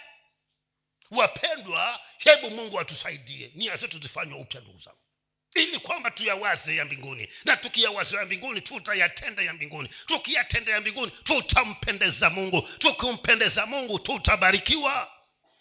Wapendwa 1.12 2.02
hebu 2.18 2.50
mungu 2.50 2.80
atusaidie. 2.80 3.52
Nia 3.56 3.78
zetu 3.78 4.00
zifanywa 4.00 4.38
upya 4.40 4.62
ndugu 4.62 4.80
zangu 4.80 5.07
ili 5.56 5.80
kwamba 5.80 6.12
tuyawaze 6.12 6.76
ya 6.76 6.86
mbinguni. 6.86 7.30
Na 7.46 7.58
tukiyawaza 7.58 8.18
ya 8.20 8.26
mbinguni 8.26 8.62
tutayatenda 8.62 9.42
ya 9.44 9.54
mbinguni. 9.54 9.90
Tukiyatenda 10.06 10.72
ya 10.72 10.82
mbinguni 10.82 11.12
tutampendeza 11.24 12.30
mungu. 12.30 12.62
Tukimpendeza 12.62 13.66
mungu 13.66 14.00
tutabarikiwa. 14.00 15.12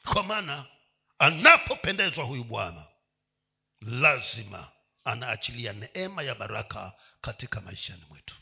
Kwa 0.05 0.23
maana 0.23 0.67
anapopendezwa 1.19 2.25
huyu 2.25 2.45
bwana 2.45 2.87
lazima 3.81 4.73
anaachilia 5.05 5.73
neema 5.73 6.23
ya 6.23 6.35
baraka 6.35 6.93
katika 7.21 7.61
maishani 7.61 8.03
mwetu. 8.09 8.37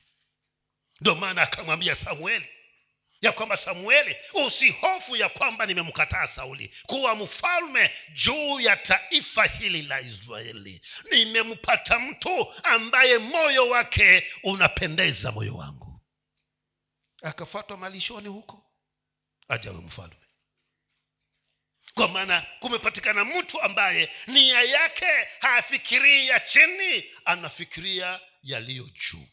Ndio 1.00 1.14
maana 1.14 1.42
akamwambia 1.42 1.94
samueli 1.96 2.48
ya 3.24 3.32
kwamba 3.32 3.56
samueli 3.56 4.16
usihofu 4.46 5.16
ya 5.16 5.28
kwamba 5.28 5.66
nimemkataa 5.66 6.26
sauli 6.26 6.74
kuwa 6.86 7.14
mfalme 7.14 7.90
juu 8.12 8.60
ya 8.60 8.76
taifa 8.76 9.44
hili 9.44 9.82
la 9.82 10.00
israeli. 10.00 10.82
Nimempata 11.10 11.98
mtu 11.98 12.54
ambaye 12.62 13.18
moyo 13.18 13.68
wake 13.68 14.26
unapendeza 14.42 15.32
moyo 15.32 15.54
wangu. 15.54 16.00
Akafatwa 17.22 17.76
malishoni 17.76 18.28
huko. 18.28 18.66
Ajawe 19.48 19.76
mfalme. 19.76 20.16
Kwa 21.94 22.08
maana 22.08 22.46
kumepatikana 22.60 23.24
mtu 23.24 23.62
ambaye 23.62 24.10
nia 24.26 24.62
yake 24.62 25.28
hafikirii 25.40 26.28
ya 26.28 26.40
chini 26.40 27.04
anafikiria 27.24 28.20
yaliyo 28.42 28.84
juu 28.84 29.26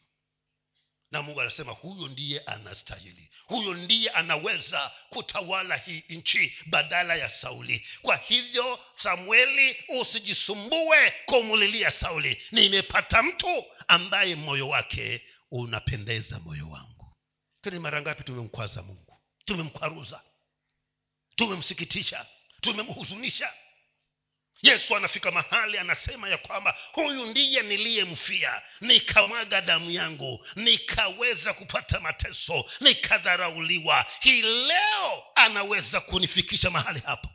na 1.11 1.21
mungu 1.21 1.41
anasema 1.41 1.71
huyo 1.71 2.07
ndiye 2.07 2.39
anastahili. 2.39 3.29
Huyo 3.45 3.73
ndiye 3.73 4.09
anaweza 4.09 4.91
kutawala 5.09 5.75
hii 5.75 6.03
nchi 6.09 6.55
badala 6.65 7.15
ya 7.15 7.29
sauli. 7.29 7.87
Kwa 8.01 8.15
hivyo 8.17 8.79
samueli 8.97 9.77
usijisumbue 9.99 11.13
kumulilia 11.25 11.91
sauli. 11.91 12.41
Nimepata 12.51 13.23
mtu 13.23 13.65
ambaye 13.87 14.35
moyo 14.35 14.69
wake 14.69 15.21
unapendeza 15.51 16.39
moyo 16.39 16.69
wangu. 16.69 17.15
Kini 17.63 17.79
mara 17.79 18.01
ngapi 18.01 18.23
tumemkwaza 18.23 18.81
mungu? 18.83 19.21
Tumemkwaruza. 19.45 20.21
Tumemsikitisha. 21.35 22.25
Tumemhuzunisha 22.61 23.53
yesu 24.61 24.95
anafika 24.95 25.31
mahali 25.31 25.77
anasema 25.77 26.29
ya 26.29 26.37
kwamba 26.37 26.77
huyu 26.93 27.25
ndiye 27.25 27.61
niliyemfia 27.61 28.61
nikamwaga 28.81 29.61
damu 29.61 29.91
yangu 29.91 30.45
nikaweza 30.55 31.53
kupata 31.53 31.99
mateso 31.99 32.65
nikadharauliwa. 32.79 34.05
Hii 34.19 34.41
leo 34.41 35.23
anaweza 35.35 36.01
kunifikisha 36.01 36.69
mahali 36.69 36.99
hapo 36.99 37.29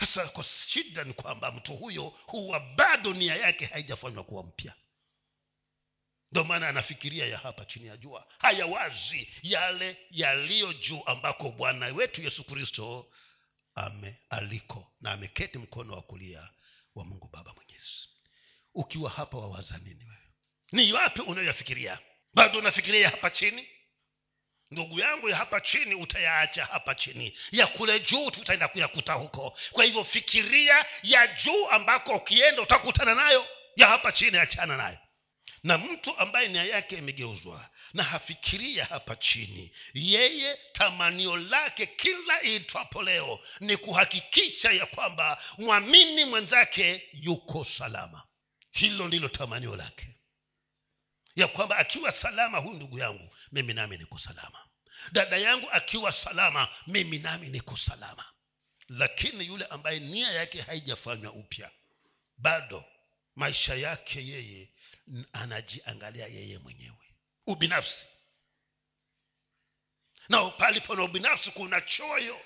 sasa 0.00 0.28
kwa 0.28 0.44
shida 0.44 1.04
ni 1.04 1.12
kwamba 1.12 1.52
mtu 1.52 1.76
huyo 1.76 2.02
huwa 2.26 2.60
bado 2.60 3.12
nia 3.14 3.36
yake 3.36 3.66
haijafanywa 3.66 4.24
kuwa 4.24 4.44
mpya. 4.44 4.74
Ndio 6.30 6.44
maana 6.44 6.68
anafikiria 6.68 7.26
ya 7.26 7.38
hapa 7.38 7.64
chini 7.64 7.86
ya 7.86 7.96
jua. 7.96 8.26
Hayawazi 8.38 9.28
yale 9.42 9.98
yaliyo 10.10 10.72
juu 10.72 11.02
ambako 11.06 11.50
bwana 11.50 11.86
wetu 11.86 12.22
yesu 12.22 12.44
kristo 12.44 13.10
ame 13.74 14.18
aliko 14.30 14.92
na 15.00 15.12
ameketi 15.12 15.58
mkono 15.58 15.94
wa 15.94 16.02
kulia 16.02 16.50
wa 16.94 17.04
mungu 17.04 17.28
baba 17.32 17.54
mwenyezi. 17.54 18.08
Ukiwa 18.74 19.10
hapa 19.10 19.36
wawaza 19.38 19.78
nini 19.78 20.04
wewe? 20.04 20.28
Ni 20.72 20.92
wapi 20.92 21.20
unayoyafikiria 21.20 21.98
bado 22.34 22.58
unafikiria 22.58 23.10
hapa 23.10 23.30
chini? 23.30 23.68
Ndugu 24.70 25.00
yangu 25.00 25.28
ya 25.28 25.36
hapa 25.36 25.60
chini 25.60 25.94
utayaacha 25.94 26.64
hapa 26.64 26.94
chini. 26.94 27.38
Ya 27.52 27.66
kule 27.66 28.00
juu 28.00 28.30
tutaenda 28.30 28.68
kuyakuta 28.68 29.12
huko. 29.12 29.58
Kwa 29.72 29.84
hivyo 29.84 30.04
fikiria 30.04 30.86
ya 31.02 31.26
juu 31.26 31.68
ambako 31.68 32.12
ukienda 32.16 32.62
utakutana 32.62 33.14
nayo. 33.14 33.46
Ya 33.76 33.88
hapa 33.88 34.12
chini 34.12 34.38
achana 34.38 34.76
nayo 34.76 34.98
na 35.62 35.78
mtu 35.78 36.18
ambaye 36.18 36.48
nia 36.48 36.64
yake 36.64 36.96
imegeuzwa 36.96 37.70
na 37.94 38.02
hafikiria 38.02 38.84
hapa 38.84 39.16
chini. 39.16 39.72
Yeye 39.94 40.58
tamanio 40.72 41.36
lake 41.36 41.86
kila 41.86 42.42
iitwapo 42.44 43.02
leo 43.02 43.40
ni 43.60 43.76
kuhakikisha 43.76 44.72
ya 44.72 44.86
kwamba 44.86 45.42
mwamini 45.58 46.24
mwenzake 46.24 47.08
yuko 47.12 47.64
salama. 47.64 48.22
Hilo 48.70 49.08
ndilo 49.08 49.28
tamanio 49.28 49.76
lake. 49.76 50.06
Ya 51.36 51.48
kwamba 51.48 51.76
akiwa 51.76 52.12
salama 52.12 52.58
huyu 52.58 52.76
ndugu 52.76 52.98
yangu 52.98 53.34
mimi 53.52 53.74
nami 53.74 53.96
niko 53.98 54.18
salama. 54.18 54.58
Dada 55.12 55.36
yangu 55.36 55.70
akiwa 55.70 56.12
salama 56.12 56.68
mimi 56.86 57.18
nami 57.18 57.48
niko 57.48 57.76
salama. 57.76 58.24
Lakini 58.88 59.46
yule 59.46 59.64
ambaye 59.64 60.00
nia 60.00 60.30
yake 60.32 60.60
haijafanywa 60.62 61.32
upya 61.32 61.70
bado 62.38 62.84
maisha 63.36 63.74
yake 63.74 64.26
yeye 64.26 64.70
anajiangalia 65.32 66.26
yeye 66.26 66.58
mwenyewe. 66.58 66.96
Ubinafsi. 67.46 68.06
Na 70.28 70.50
palipo 70.50 70.94
na 70.94 71.02
ubinafsi 71.02 71.50
kuna 71.50 71.80
choyo. 71.80 72.40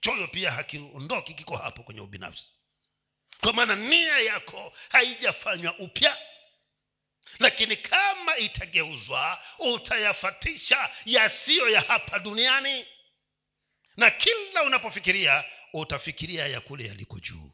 Choyo 0.00 0.28
pia 0.28 0.50
hakiondoki 0.50 1.34
kiko 1.34 1.56
hapo 1.56 1.82
kwenye 1.82 2.00
ubinafsi. 2.00 2.50
Kwa 3.40 3.52
maana 3.52 3.76
nia 3.76 4.18
yako 4.18 4.72
haijafanywa 4.88 5.78
upya. 5.78 6.18
Lakini 7.38 7.76
kama 7.76 8.36
itageuzwa 8.36 9.42
utayafatisha 9.58 10.90
yasiyo 11.04 11.68
ya 11.68 11.80
hapa 11.80 12.18
duniani. 12.18 12.86
Na 13.96 14.10
kila 14.10 14.62
unapofikiria 14.62 15.44
utafikiria 15.72 16.46
ya 16.46 16.60
kule 16.60 16.84
yaliko 16.88 17.20
juu 17.20 17.52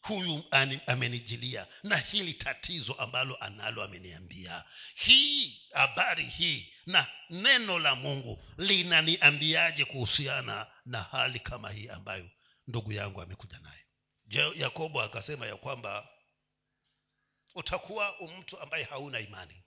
huyu 0.00 0.44
amenijilia. 0.86 1.66
Na 1.82 1.96
hili 1.96 2.34
tatizo 2.34 2.92
ambalo 2.92 3.36
analo 3.44 3.82
ameniambia. 3.82 4.64
Hii 4.94 5.62
habari 5.74 6.24
hii 6.26 6.72
na 6.86 7.06
neno 7.30 7.78
la 7.78 7.94
mungu 7.94 8.44
linaniambiaje 8.58 9.84
kuhusiana 9.84 10.66
na 10.86 11.02
hali 11.02 11.40
kama 11.40 11.70
hii 11.70 11.88
ambayo 11.88 12.30
ndugu 12.66 12.92
yangu 12.92 13.22
amekuja 13.22 13.58
nayo? 13.60 14.54
Yakobo 14.54 15.02
akasema 15.02 15.46
ya 15.46 15.56
kwamba 15.56 16.08
utakuwa 17.54 18.14
mtu 18.38 18.60
ambaye 18.60 18.84
hauna 18.84 19.20
imani. 19.20 19.62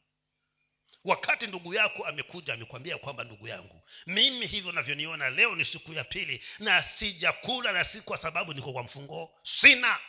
Wakati 1.03 1.47
ndugu 1.47 1.73
yako 1.73 2.05
amekuja 2.05 2.53
amekwambia 2.53 2.97
kwamba 2.97 3.23
ndugu 3.23 3.47
yangu 3.47 3.81
mimi 4.07 4.47
hivyo 4.47 4.71
navyoniona 4.71 5.29
leo 5.29 5.55
ni 5.55 5.65
siku 5.65 5.93
ya 5.93 6.03
pili 6.03 6.43
na 6.59 6.81
sijakula 6.83 7.71
na 7.71 7.83
si 7.83 8.01
kwa 8.01 8.17
sababu 8.17 8.53
niko 8.53 8.73
kwa 8.73 8.83
mfungo 8.83 9.31
sina 9.43 9.99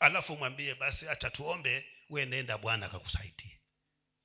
alafu 0.00 0.36
mwambie 0.36 0.74
basi 0.74 1.04
hacha 1.04 1.30
tuombe 1.30 1.86
we 2.10 2.24
nenda 2.26 2.58
bwana 2.58 2.86
akakusaidie. 2.86 3.60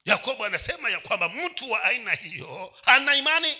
Yakobo 0.05 0.45
anasema 0.45 0.89
ya 0.89 0.99
kwamba 0.99 1.29
mtu 1.29 1.71
wa 1.71 1.83
aina 1.83 2.11
hiyo 2.11 2.73
hana 2.85 3.15
imani. 3.15 3.57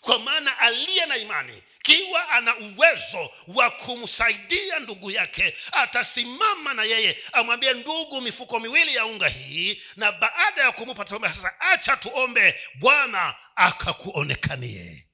Kwa 0.00 0.18
maana 0.18 0.58
aliye 0.58 1.06
na 1.06 1.16
imani 1.16 1.62
kiwa 1.82 2.28
ana 2.28 2.56
uwezo 2.56 3.30
wa 3.46 3.70
kumsaidia 3.70 4.78
ndugu 4.78 5.10
yake 5.10 5.56
atasimama 5.72 6.74
na 6.74 6.84
yeye 6.84 7.18
amwambie 7.32 7.72
ndugu 7.72 8.20
mifuko 8.20 8.60
miwili 8.60 8.94
ya 8.94 9.06
unga 9.06 9.28
hii 9.28 9.82
na 9.96 10.12
baada 10.12 10.62
ya 10.62 10.72
kumupa 10.72 11.06
sasa 11.06 11.60
acha 11.60 11.96
tuombe 11.96 12.60
bwana 12.74 13.34
akakuonekanie 13.56 15.06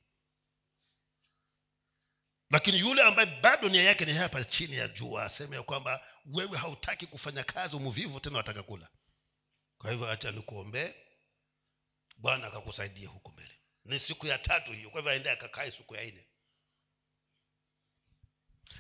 lakini 2.51 2.79
yule 2.79 3.03
ambaye 3.03 3.41
bado 3.41 3.69
nia 3.69 3.83
yake 3.83 4.05
ni 4.05 4.13
hapa 4.13 4.45
chini 4.45 4.77
ya 4.77 4.89
jua 4.89 5.25
aseme 5.25 5.57
ya 5.57 5.63
kwamba 5.63 6.07
wewe 6.27 6.59
hautaki 6.59 7.07
kufanya 7.07 7.45
kazi 7.45 7.77
umuvivu 7.77 8.21
tena 8.21 8.37
wataka 8.37 8.63
kula. 8.63 8.89
Kwa 9.79 9.91
hivyo 9.91 10.07
hacha 10.07 10.31
nikuombee 10.31 10.95
bwana 12.17 12.47
akakusaidia 12.47 13.09
huko 13.09 13.33
mbele. 13.33 13.59
Ni 13.85 13.99
siku 13.99 14.27
ya 14.27 14.39
tatu 14.39 14.73
hiyo 14.73 14.91
kwa 14.91 15.01
hivyo 15.01 15.13
aende 15.13 15.31
akakae 15.31 15.71
siku 15.71 15.97
ya 15.97 16.05
nne 16.05 16.27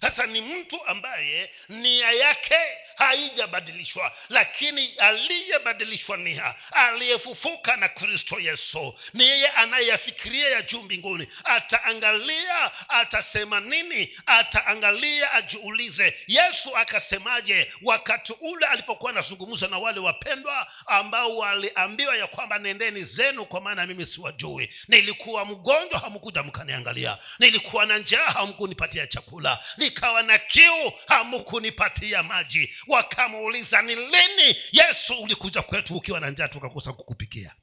sasa 0.00 0.26
ni 0.26 0.40
mtu 0.40 0.86
ambaye 0.86 1.50
nia 1.68 2.10
yake 2.12 2.56
haijabadilishwa 2.96 4.12
lakini 4.28 4.86
aliyebadilishwa 4.98 6.16
nia 6.16 6.54
aliyefufuka 6.72 7.76
na 7.76 7.88
kristo 7.88 8.40
yesu 8.40 8.94
ni 9.14 9.26
yeye 9.28 9.48
anayeyafikiria 9.48 10.50
ya 10.50 10.62
juu 10.62 10.82
mbinguni. 10.82 11.28
Ataangalia 11.44 12.88
atasema 12.88 13.60
nini? 13.60 14.16
Ataangalia 14.26 15.32
ajiulize 15.32 16.14
yesu 16.26 16.76
akasemaje 16.76 17.72
wakati 17.82 18.32
ule 18.40 18.66
alipokuwa 18.66 19.10
anazungumza 19.12 19.68
na 19.68 19.78
wale 19.78 20.00
wapendwa 20.00 20.66
ambao 20.86 21.36
waliambiwa 21.36 22.16
ya 22.16 22.26
kwamba 22.26 22.58
nendeni 22.58 23.04
zenu 23.04 23.44
kwa 23.46 23.60
maana 23.60 23.86
mimi 23.86 24.06
siwajui. 24.06 24.70
Nilikuwa 24.88 25.44
mgonjwa 25.44 25.98
hamkuja 25.98 26.42
mkaniangalia. 26.42 27.18
Nilikuwa 27.38 27.86
na 27.86 27.98
njaa 27.98 28.26
hamkunipatia 28.26 29.06
chakula 29.06 29.58
nikawa 29.80 30.22
na 30.22 30.38
kiu 30.38 30.92
hamukunipatia 31.06 32.22
maji. 32.22 32.74
Wakamuuliza 32.86 33.82
ni 33.82 33.94
lini 33.94 34.56
yesu 34.72 35.14
ulikuja 35.22 35.62
kwetu 35.62 35.96
ukiwa 35.96 36.20
na 36.20 36.30
njaa 36.30 36.48
tukakosa 36.48 36.92
kukupikia? 36.92 37.54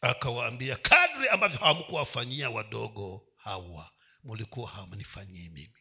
Akawaambia 0.00 0.76
kadri 0.76 1.28
ambavyo 1.28 1.58
hamkuwafanyia 1.58 2.50
wadogo 2.50 3.26
hawa 3.36 3.90
mulikuwa 4.24 4.70
hamnifanyii 4.70 5.48
mimi. 5.48 5.74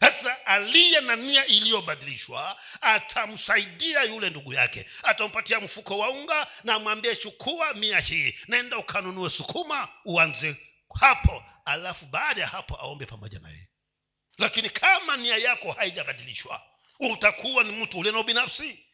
Sasa 0.00 0.46
aliye 0.46 1.00
na 1.00 1.16
nia 1.16 1.46
iliyobadilishwa 1.46 2.58
atamsaidia 2.80 4.02
yule 4.02 4.30
ndugu 4.30 4.52
yake. 4.52 4.86
Atampatia 5.02 5.60
mfuko 5.60 5.98
wa 5.98 6.10
unga 6.10 6.46
na 6.64 6.74
amwambie 6.74 7.16
chukua 7.16 7.74
mia 7.74 8.00
hii 8.00 8.34
naenda 8.48 8.78
ukanunue 8.78 9.30
sukuma 9.30 9.88
uanze 10.04 10.56
hapo 11.00 11.44
alafu 11.64 12.06
baada 12.06 12.40
ya 12.40 12.48
hapo 12.48 12.74
aombe 12.76 13.06
pamoja 13.06 13.38
na 13.38 13.48
yeye. 13.48 13.68
Lakini 14.38 14.70
kama 14.70 15.16
nia 15.16 15.36
yako 15.36 15.72
haijabadilishwa 15.72 16.62
utakuwa 17.00 17.64
ni 17.64 17.72
mtu 17.82 17.98
uleno 17.98 18.22
binafsi 18.22 18.86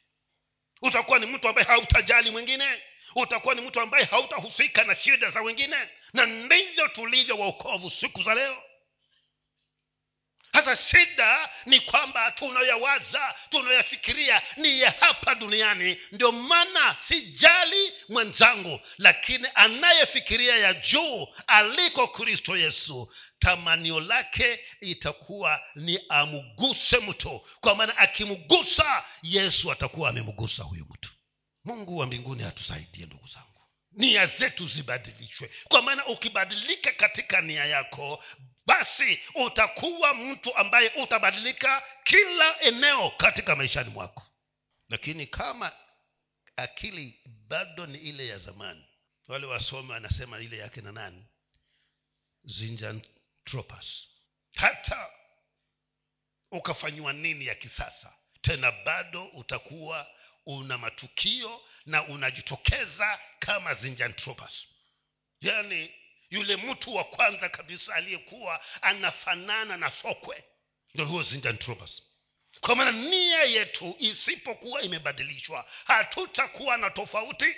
utakuwa 0.82 1.18
ni 1.18 1.26
mtu 1.26 1.48
ambaye 1.48 1.66
hautajali 1.66 2.30
mwingine. 2.30 2.82
Utakuwa 3.16 3.54
ni 3.54 3.60
mtu 3.60 3.80
ambaye 3.80 4.04
hautahusika 4.04 4.84
na 4.84 4.94
shida 4.94 5.30
za 5.30 5.42
wengine. 5.42 5.76
Na 6.12 6.26
ndivyo 6.26 6.88
tulivyo 6.88 7.38
waokovu 7.38 7.90
siku 7.90 8.22
za 8.22 8.34
leo 8.34 8.62
hasa 10.52 10.76
shida 10.76 11.50
ni 11.66 11.80
kwamba 11.80 12.30
tunayawaza 12.30 13.34
tunayafikiria 13.50 14.42
ni 14.56 14.80
ya 14.80 14.90
hapa 15.00 15.34
duniani. 15.34 15.98
Ndio 16.12 16.32
maana 16.32 16.96
sijali 17.08 17.92
mwenzangu 18.08 18.80
lakini 18.98 19.48
anayefikiria 19.54 20.56
ya 20.56 20.74
juu 20.74 21.28
aliko 21.46 22.08
kristo 22.08 22.56
yesu 22.56 23.14
tamanio 23.38 24.00
lake 24.00 24.60
itakuwa 24.80 25.60
ni 25.74 26.00
amguse 26.08 26.98
mtu. 26.98 27.46
Kwa 27.60 27.74
maana 27.74 27.96
akimgusa 27.96 29.04
yesu 29.22 29.72
atakuwa 29.72 30.08
amemgusa 30.10 30.62
huyu 30.62 30.86
mtu. 30.90 31.10
Mungu 31.64 31.98
wa 31.98 32.06
mbinguni 32.06 32.42
atusaidie 32.42 33.06
ndugu 33.06 33.26
zangu. 33.26 33.48
Nia 33.92 34.26
zetu 34.26 34.66
zibadilishwe. 34.66 35.50
Kwa 35.68 35.82
maana 35.82 36.06
ukibadilika 36.06 36.92
katika 36.92 37.40
nia 37.40 37.64
yako 37.64 38.24
basi 38.66 39.20
utakuwa 39.34 40.14
mtu 40.14 40.56
ambaye 40.56 40.88
utabadilika 40.88 41.82
kila 42.04 42.60
eneo 42.60 43.10
katika 43.10 43.56
maishani 43.56 43.90
mwako. 43.90 44.22
Lakini 44.88 45.26
kama 45.26 45.72
akili 46.56 47.20
bado 47.26 47.86
ni 47.86 47.98
ile 47.98 48.26
ya 48.26 48.38
zamani 48.38 48.86
wale 49.28 49.46
wasome 49.46 49.92
wanasema 49.92 50.40
ile 50.40 50.56
yake 50.58 50.80
na 50.80 50.92
nani? 50.92 51.26
Zinjantropas 52.44 54.06
hata 54.54 55.10
ukafanyiwa 56.50 57.12
nini 57.12 57.46
ya 57.46 57.54
kisasa 57.54 58.14
tena 58.40 58.72
bado 58.72 59.24
utakuwa 59.26 60.10
una 60.46 60.78
matukio 60.78 61.60
na 61.86 62.06
unajitokeza 62.06 63.20
kama 63.38 63.74
zinjantropas 63.74 64.66
yaani 65.40 65.94
yule 66.32 66.56
mtu 66.56 66.94
wa 66.94 67.04
kwanza 67.04 67.48
kabisa 67.48 67.94
aliyekuwa 67.94 68.60
anafanana 68.82 69.76
na 69.76 69.90
sokwe 69.90 70.44
ndo 70.94 71.04
huo 71.04 71.22
zinjantropas 71.22 72.02
kwa 72.60 72.76
maana 72.76 72.92
nia 72.92 73.42
yetu 73.44 73.96
isipokuwa 73.98 74.82
imebadilishwa 74.82 75.66
hatutakuwa 75.84 76.76
na 76.76 76.90
tofauti 76.90 77.56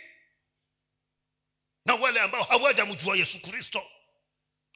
na 1.85 1.95
wale 1.95 2.21
ambao 2.21 2.43
hawajamjua 2.43 3.17
yesu 3.17 3.41
kristo. 3.41 3.91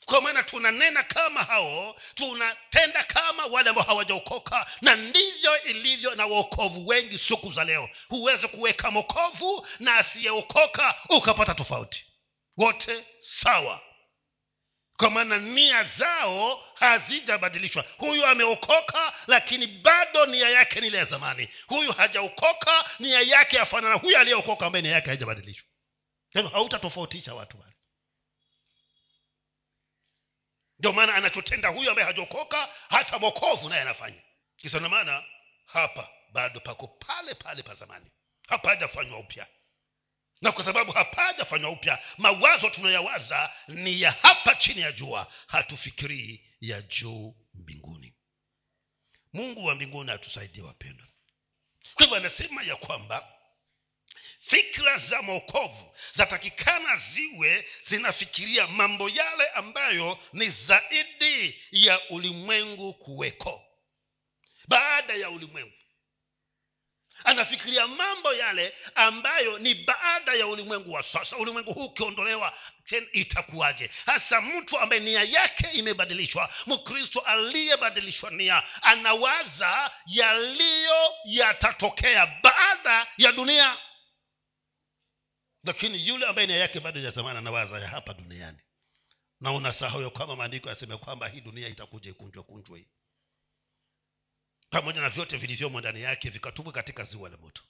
Kwa 0.05 0.21
maana 0.21 0.43
tunanena 0.43 1.03
kama 1.03 1.43
hao 1.43 1.97
tunatenda 2.15 3.05
kama 3.05 3.47
wale 3.47 3.71
ambao 3.71 3.85
hawajaokoka 3.85 4.67
na 4.81 4.97
ndivyo 4.97 5.63
ilivyo 5.63 6.15
na 6.15 6.27
waokovu 6.27 6.87
wengi 6.89 7.19
siku 7.19 7.53
za 7.53 7.65
leo. 7.65 7.89
Huwezi 8.09 8.49
kuweka 8.49 8.91
mokovu 8.91 9.67
na 9.81 9.97
asiyeokoka 9.97 10.95
ukapata 11.09 11.55
tofauti. 11.55 12.07
Wote 12.57 13.07
sawa 13.21 13.88
kwa 14.99 15.11
maana 15.11 15.39
nia 15.39 15.85
zao 15.85 16.65
hazijabadilishwa. 16.75 17.85
Huyu 17.99 18.27
ameokoka 18.27 19.15
lakini 19.27 19.67
bado 19.67 20.27
nia 20.27 20.51
yake 20.51 20.81
ni 20.81 20.87
ile 20.87 20.99
ya 20.99 21.05
zamani. 21.05 21.49
Huyu 21.67 21.93
hajaokoka 21.93 22.91
nia 22.99 23.21
yake 23.21 23.59
afanana 23.59 23.95
huyu 23.95 24.19
aliyeokoka 24.19 24.67
ambaye 24.67 24.83
nia 24.83 24.93
yake 24.93 25.07
haijabadilishwa. 25.09 25.69
Hautatofautisha 26.53 27.35
watu 27.35 27.61
wale. 27.61 27.73
Ndio 30.79 30.93
maana 30.93 31.15
anachotenda 31.15 31.69
huyu 31.69 31.91
ambaye 31.91 32.07
hajaokoka 32.07 32.69
hata 32.89 33.19
mokovu 33.19 33.69
naye 33.69 33.83
anafanya. 33.83 34.23
Kisa 34.57 34.81
na 34.81 34.89
maana 34.89 35.25
hapa 35.67 36.09
bado 36.33 36.61
pako 36.61 36.87
pale 36.87 37.35
pale 37.35 37.63
pa 37.63 37.75
zamani. 37.75 38.11
Hapa 38.49 38.69
hajafanywa 38.69 39.19
upya 39.19 39.47
na 40.41 40.53
kwa 40.53 40.65
sababu 40.65 40.93
hapajafanywa 40.93 41.71
upya 41.71 41.99
mawazo 42.19 42.71
tunayawaza 42.71 43.53
ni 43.69 44.01
ya 44.03 44.11
hapa 44.11 44.55
chini 44.55 44.81
ya 44.81 44.93
jua. 44.93 45.33
Hatufikirii 45.47 46.41
ya 46.61 46.83
juu 46.83 47.35
mbinguni. 47.55 48.15
Mungu 49.33 49.65
wa 49.65 49.75
mbinguni 49.75 50.11
atusaidie 50.11 50.63
wapendwa. 50.63 51.07
Kwa 51.95 52.05
hivyo 52.05 52.17
anasema 52.17 52.63
ya 52.63 52.77
kwamba 52.77 53.33
fikra 54.41 54.99
za 54.99 55.23
mwokovu 55.23 55.97
zatakikana 56.15 56.97
ziwe 56.97 57.69
zinafikiria 57.89 58.67
mambo 58.67 59.09
yale 59.09 59.49
ambayo 59.49 60.19
ni 60.33 60.51
zaidi 60.51 61.63
ya 61.71 62.09
ulimwengu 62.11 62.95
kuweko. 62.95 63.65
Baada 64.69 65.15
ya 65.15 65.31
ulimwengu 65.31 65.78
anafikiria 67.25 67.87
mambo 67.87 68.33
yale 68.35 68.75
ambayo 68.95 69.59
ni 69.59 69.75
baada 69.75 70.35
ya 70.35 70.47
ulimwengu 70.47 70.93
wa 70.93 71.03
sasa. 71.03 71.37
Ulimwengu 71.37 71.73
huu 71.73 71.85
ukiondolewa 71.85 72.55
itakuwaje? 73.13 73.91
Hasa 74.07 74.41
mtu 74.41 74.79
ambaye 74.79 75.01
nia 75.01 75.23
yake 75.23 75.69
imebadilishwa 75.73 76.51
mkristo 76.67 77.21
aliyebadilishwa 77.21 78.31
nia 78.31 78.63
anawaza 78.83 79.91
yaliyo 80.07 81.13
yatatokea 81.25 82.27
baada 82.43 83.07
ya 83.19 83.33
dunia. 83.33 83.77
Lakini 85.65 86.09
yule 86.09 86.27
ambaye 86.27 86.47
nia 86.47 86.57
yake 86.57 86.81
bado 86.81 87.01
ya 87.01 87.11
zamani 87.11 87.39
anawaza 87.39 87.79
ya 87.79 87.89
hapa 87.89 88.15
duniani. 88.15 88.59
Na 89.41 89.53
unasahau 89.53 90.03
ya 90.03 90.11
kwamba 90.11 90.37
maandiko 90.37 90.69
yaseme 90.69 90.97
kwamba 90.97 91.29
hii 91.29 91.41
dunia 91.41 91.69
itakuja 91.69 92.11
ikunjwa 92.11 92.43
kunjwa 92.45 92.79
hii 92.79 92.89
pamoja 94.71 95.01
na 95.01 95.11
vyote 95.11 95.37
vilivyomo 95.37 95.81
ndani 95.81 96.03
yake 96.03 96.31
vikatupwa 96.31 96.73
katika 96.73 97.05
ziwa 97.05 97.29
la 97.29 97.37
moto. 97.37 97.63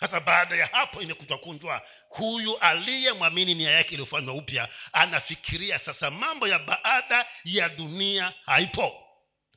Sasa 0.00 0.20
baada 0.20 0.56
ya 0.56 0.66
hapo 0.66 1.02
imekutwa 1.02 1.38
kunjwa 1.38 1.86
huyu 2.08 2.58
aliyemwamini 2.58 3.54
nia 3.54 3.70
yake 3.70 3.90
iliyofanywa 3.90 4.34
upya 4.34 4.68
anafikiria 4.92 5.78
sasa 5.78 6.10
mambo 6.10 6.48
ya 6.48 6.58
baada 6.58 7.26
ya 7.44 7.68
dunia 7.68 8.34
haipo. 8.46 9.00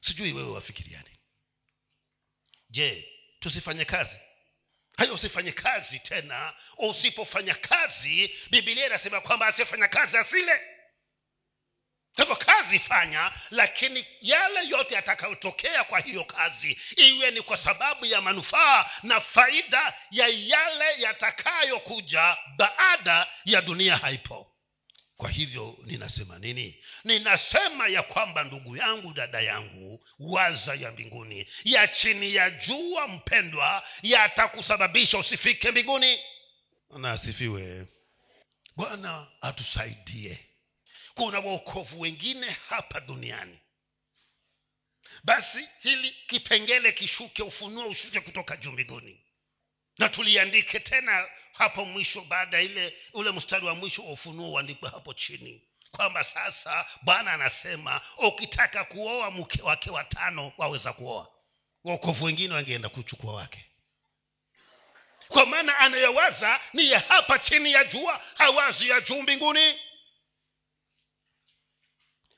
Sijui 0.02 0.34
wewe 0.34 0.50
wafikiriani. 0.52 1.20
Je 2.70 3.08
tusifanye 3.40 3.86
kazi? 3.86 4.20
Hayo 4.98 5.14
usifanye 5.14 5.52
kazi 5.52 6.00
tena. 6.00 6.54
Usipofanya 6.78 7.56
kazi 7.56 8.36
bibilia 8.50 8.86
inasema 8.86 9.22
kwamba 9.22 9.48
asiyefanya 9.48 9.88
kazi 9.88 10.18
asile 10.18 10.77
hivyo 12.24 12.36
kazi 12.36 12.80
fanya 12.80 13.32
lakini 13.52 14.06
yale 14.22 14.68
yote 14.70 14.96
yatakayotokea 14.96 15.84
kwa 15.84 16.00
hiyo 16.00 16.24
kazi 16.24 16.78
iwe 16.96 17.32
ni 17.32 17.42
kwa 17.42 17.58
sababu 17.58 18.06
ya 18.06 18.22
manufaa 18.22 18.90
na 19.04 19.22
faida 19.22 19.94
ya 20.12 20.28
yale 20.28 21.02
yatakayokuja 21.02 22.38
baada 22.58 23.28
ya 23.46 23.62
dunia 23.62 23.98
haipo. 23.98 24.52
Kwa 25.18 25.30
hivyo 25.30 25.78
ninasema 25.86 26.40
nini? 26.40 26.84
Ninasema 27.04 27.88
ya 27.88 28.04
kwamba 28.04 28.44
ndugu 28.44 28.78
yangu 28.78 29.14
dada 29.14 29.42
yangu 29.42 30.06
waza 30.20 30.74
ya 30.76 30.92
mbinguni 30.92 31.48
ya 31.64 31.88
chini 31.88 32.36
ya 32.36 32.50
jua 32.50 33.08
mpendwa 33.08 33.84
yatakusababisha 34.04 35.18
usifike 35.18 35.72
mbinguni. 35.72 36.20
Na 36.98 37.12
asifiwe. 37.12 37.88
Bwana 38.76 39.28
atusaidie 39.42 40.47
kuna 41.18 41.40
waokovu 41.40 42.00
wengine 42.02 42.58
hapa 42.70 43.00
duniani. 43.00 43.60
Basi 45.24 45.70
hili 45.80 46.12
kipengele 46.28 46.92
kishuke 46.92 47.44
ufunuo 47.44 47.88
ushuke 47.88 48.20
kutoka 48.22 48.58
juu 48.58 48.72
mbinguni. 48.72 49.24
Na 49.98 50.10
tuliandike 50.10 50.80
tena 50.80 51.28
hapo 51.54 51.86
mwisho 51.86 52.22
baada 52.22 52.62
ile 52.62 52.98
ule 53.14 53.32
mstari 53.32 53.66
wa 53.66 53.76
mwisho 53.76 54.06
wa 54.06 54.12
ufunuo 54.12 54.52
uandikwe 54.52 54.90
hapo 54.90 55.14
chini. 55.14 55.68
Kwamba 55.92 56.24
sasa 56.24 56.86
bwana 57.02 57.34
anasema 57.34 58.02
ukitaka 58.18 58.84
kuoa 58.84 59.32
mke 59.32 59.62
wake 59.62 59.90
watano 59.90 60.52
waweza 60.58 60.94
kuoa. 60.94 61.28
Waokovu 61.84 62.26
wengine 62.26 62.54
wangeenda 62.54 62.90
kuchukua 62.90 63.34
wake. 63.34 63.66
Kwa 65.28 65.46
maana 65.46 65.78
anayowaza 65.78 66.60
ni 66.74 66.92
ya 66.92 67.00
hapa 67.00 67.40
chini 67.40 67.72
ya 67.72 67.84
jua 67.84 68.22
hawazi 68.36 68.90
ya 68.90 69.02
juu 69.02 69.22
mbinguni 69.22 69.76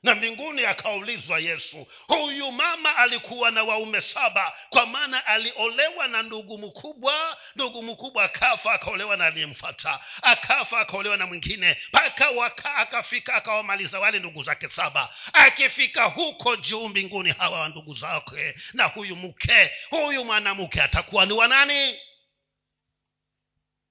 na 0.04 0.16
mbinguni 0.16 0.66
akaulizwa 0.66 1.40
yesu 1.40 1.88
huyu 2.08 2.52
mama 2.52 2.96
alikuwa 2.96 3.52
na 3.52 3.64
waume 3.64 4.02
saba 4.02 4.54
kwa 4.70 4.86
maana 4.86 5.26
aliolewa 5.26 6.08
na 6.08 6.22
ndugu 6.22 6.58
mkubwa 6.58 7.38
ndugu 7.56 7.84
mkubwa 7.84 8.24
akafa 8.24 8.74
akaolewa 8.74 9.18
na 9.18 9.26
aliyemfata 9.26 10.00
akafa 10.22 10.80
akaolewa 10.80 11.18
na 11.18 11.26
mwingine 11.28 11.78
mpaka 11.90 12.30
waka 12.30 12.76
akafika 12.76 13.34
akawamaliza 13.36 14.00
wale 14.00 14.20
ndugu 14.20 14.44
zake 14.44 14.70
saba. 14.70 15.16
Akifika 15.34 16.04
huko 16.04 16.56
juu 16.56 16.88
mbinguni 16.88 17.32
hawa 17.32 17.60
wa 17.60 17.70
ndugu 17.70 17.94
zake 17.94 18.56
na 18.74 18.84
huyu 18.84 19.16
mke 19.16 19.72
huyu 19.90 20.26
mwanamke 20.26 20.82
atakuwa 20.82 21.26
ni 21.26 21.34
wanani 21.34 22.00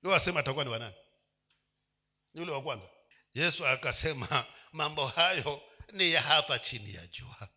wasema 0.02 0.40
atakuwa 0.40 0.64
ni 0.64 0.70
wanani 0.70 0.94
ni 2.34 2.40
ule 2.40 2.52
wa 2.52 2.62
kwanza. 2.62 2.86
Yesu 3.34 3.66
akasema 3.66 4.44
mambo 4.72 5.06
hayo 5.06 5.62
ni 5.92 6.12
ya 6.12 6.22
hapa 6.22 6.58
chini 6.58 6.94
ya 6.94 7.06
jua. 7.06 7.48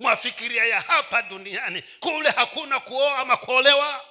Mwafikiria 0.00 0.64
ya 0.64 0.80
hapa 0.80 1.22
duniani 1.22 1.82
kule 2.00 2.30
hakuna 2.30 2.80
kuoa 2.80 3.18
ama 3.18 3.36
kuolewa? 3.36 4.04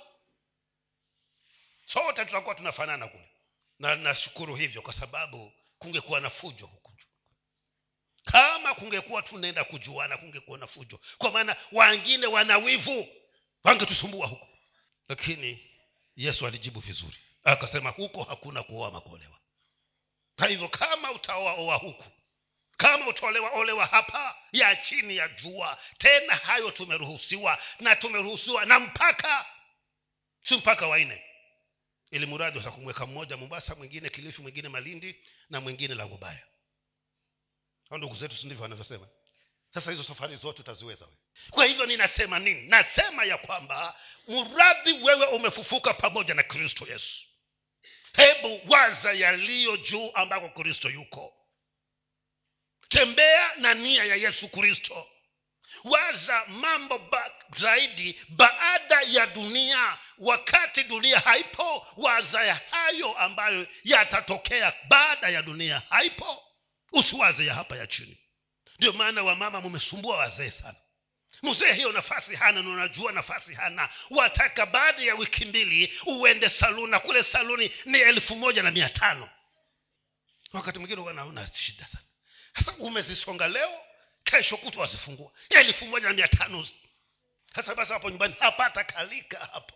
Sote 1.85 2.25
tutakuwa 2.25 2.55
tunafanana 2.55 3.07
kule. 3.07 3.31
Na 3.79 3.95
nashukuru 3.95 4.55
hivyo 4.55 4.81
kwa 4.81 4.93
sababu 4.93 5.53
kungekuwa 5.79 6.19
na 6.19 6.29
fujo 6.29 6.65
huku 6.65 6.93
kama 8.23 8.73
kungekuwa 8.75 9.21
tunaenda 9.21 9.63
kujuana 9.63 10.17
kungekuwa 10.17 10.57
na 10.57 10.67
fujo. 10.67 10.99
Kwa 11.17 11.31
maana 11.31 11.55
wangine 11.71 12.27
wana 12.27 12.57
wivu 12.57 13.07
wangetusumbua 13.63 14.27
huku. 14.27 14.47
Lakini 15.09 15.71
yesu 16.15 16.47
alijibu 16.47 16.79
vizuri. 16.79 17.17
Akasema 17.43 17.89
huko 17.89 18.23
hakuna 18.23 18.63
kuoa 18.63 18.91
makuolewa 18.91 19.39
kwa 20.37 20.47
hivyo 20.47 20.67
kama 20.69 21.11
utaoaoa 21.11 21.75
huku 21.75 22.03
kama 22.77 23.07
utaolewa 23.07 23.49
olewa 23.49 23.85
hapa 23.85 24.37
ya 24.51 24.75
chini 24.75 25.17
ya 25.17 25.27
jua. 25.27 25.79
Tena 25.97 26.35
hayo 26.35 26.71
tumeruhusiwa 26.71 27.59
na 27.79 27.95
tumeruhusiwa 27.95 28.65
na 28.65 28.79
mpaka. 28.79 29.45
Si 30.43 30.55
mpaka 30.57 30.87
waine 30.87 31.23
ili 32.11 32.25
mradi 32.25 32.57
watakumweka 32.57 33.05
mmoja 33.05 33.37
mombasa 33.37 33.75
mwingine 33.75 34.09
kilifi 34.09 34.41
mwingine 34.41 34.69
malindi 34.69 35.15
na 35.49 35.61
mwingine 35.61 35.95
langobaya 35.95 36.43
au 37.89 37.97
ndugu 37.97 38.15
zetu 38.15 38.37
sindivyo 38.37 38.61
wanavyosema? 38.63 39.07
Sasa 39.73 39.91
hizo 39.91 40.03
safari 40.03 40.35
zote 40.35 40.61
utaziweza 40.61 41.05
we 41.05 41.11
kwa 41.49 41.65
hivyo 41.65 41.85
ninasema 41.85 42.39
nini? 42.39 42.67
Nasema 42.67 43.23
ya 43.25 43.37
kwamba 43.37 43.95
mradhi 44.27 44.93
wewe 44.93 45.25
umefufuka 45.25 45.93
pamoja 45.93 46.33
na 46.33 46.43
kristo 46.43 46.87
yesu. 46.89 47.27
Hebu 48.13 48.61
waza 48.71 49.13
yaliyo 49.13 49.77
juu 49.77 50.11
ambako 50.13 50.49
kristo 50.49 50.89
yuko 50.89 51.33
tembea 52.89 53.55
na 53.55 53.73
nia 53.73 54.03
ya 54.03 54.15
yesu 54.15 54.49
kristo. 54.49 55.07
Waza 55.83 56.45
mambo 56.47 56.97
ba, 56.97 57.31
zaidi 57.57 58.19
baada 58.29 59.01
ya 59.01 59.27
dunia 59.27 59.97
wakati 60.17 60.83
dunia 60.83 61.19
haipo 61.19 61.87
waza 61.97 62.43
ya 62.43 62.61
hayo 62.71 63.17
ambayo 63.17 63.67
yatatokea 63.83 64.73
baada 64.89 65.29
ya 65.29 65.41
dunia 65.41 65.81
haipo. 65.89 66.43
Usiwaze 66.91 67.45
ya 67.45 67.53
hapa 67.53 67.75
ya 67.77 67.87
chini. 67.87 68.17
Ndio 68.79 68.93
maana 68.93 69.23
wamama 69.23 69.61
mumesumbua 69.61 70.17
wazee 70.17 70.49
sana. 70.49 70.75
Mzee 71.43 71.73
hiyo 71.73 71.91
nafasi 71.91 72.35
hana 72.35 72.61
na 72.61 72.69
unajua 72.69 73.11
nafasi 73.11 73.53
hana. 73.53 73.89
Wataka 74.09 74.65
baada 74.65 75.01
ya 75.01 75.15
wiki 75.15 75.45
mbili 75.45 75.93
uende 76.05 76.49
saluni 76.49 76.91
na 76.91 76.99
kule 76.99 77.23
saluni 77.23 77.71
ni 77.85 77.97
elfu 77.99 78.35
moja 78.35 78.63
na 78.63 78.71
mia 78.71 78.89
tano. 78.89 79.29
Wakati 80.53 80.79
mwingine 80.79 81.01
wanaona 81.01 81.47
shida 81.53 81.87
sana 81.87 82.06
sasa 82.59 82.73
umezisonga 82.77 83.47
leo 83.47 83.81
kesho 84.23 84.57
kutu 84.57 84.79
wazifungua. 84.79 85.31
Elfu 85.49 85.85
moja 85.87 86.07
na 86.07 86.13
mia 86.13 86.27
tano 86.27 86.67
sasa 87.55 87.75
basi 87.75 87.93
hapo 87.93 88.09
nyumbani 88.09 88.35
hapata 88.39 88.83
kalika 88.83 89.39
hapo. 89.39 89.73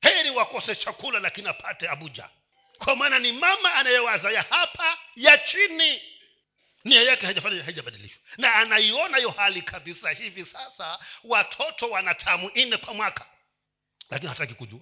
Heri 0.00 0.30
wakose 0.30 0.76
chakula 0.76 1.20
lakini 1.20 1.48
apate 1.48 1.88
abuja. 1.88 2.30
Kwa 2.78 2.96
maana 2.96 3.18
ni 3.18 3.32
mama 3.32 3.74
anayewaza 3.74 4.30
ya 4.30 4.42
hapa 4.42 4.98
ya 5.16 5.38
chini. 5.38 6.02
Nia 6.84 7.02
yake 7.02 7.26
haijabadilishwa. 7.26 8.22
Na 8.38 8.54
anaiona 8.54 9.16
hiyo 9.16 9.30
hali 9.30 9.62
kabisa 9.62 10.10
hivi 10.10 10.44
sasa 10.44 10.98
watoto 11.24 11.90
wana 11.90 12.14
tamu 12.14 12.50
nne 12.54 12.76
kwa 12.76 12.94
mwaka. 12.94 13.26
Lakini 14.10 14.28
hataki 14.28 14.54
kujua. 14.54 14.80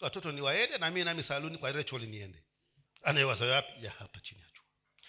Watoto 0.00 0.32
ni 0.32 0.40
waende 0.40 0.78
na 0.78 0.90
mii 0.90 1.04
nami 1.04 1.22
saluni 1.22 1.58
kwa 1.58 1.72
recholi 1.72 2.06
niende. 2.06 2.44
Anayewaza 3.02 3.46
yapi 3.46 3.84
ya 3.84 3.90
hapa 3.90 4.20
chini 4.20 4.42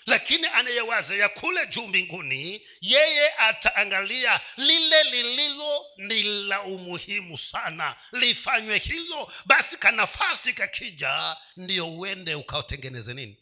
lakini 0.09 0.47
anayewaza 0.47 1.15
ya 1.15 1.29
kule 1.29 1.67
juu 1.67 1.87
mbinguni 1.87 2.67
yeye 2.81 3.33
ataangalia 3.37 4.41
lile 4.57 5.03
lililo 5.03 5.85
ni 5.97 6.23
la 6.23 6.61
umuhimu 6.61 7.37
sana. 7.37 7.95
Lifanywe 8.11 8.77
hilo 8.77 9.31
basi 9.45 9.77
kanafasi 9.77 10.53
kakija 10.53 11.37
ndiyo 11.57 11.87
uende 11.97 12.35
ukaotengeneze 12.35 13.13
nini? 13.13 13.37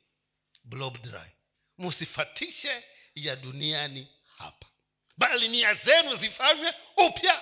Blob 0.64 0.98
dry. 1.02 1.32
Musifatishe 1.78 2.84
ya 3.16 3.36
duniani 3.36 4.08
hapa. 4.38 4.68
Bali 5.18 5.48
nia 5.48 5.74
zenu 5.74 6.16
zifanywe 6.16 6.74
upya. 6.98 7.42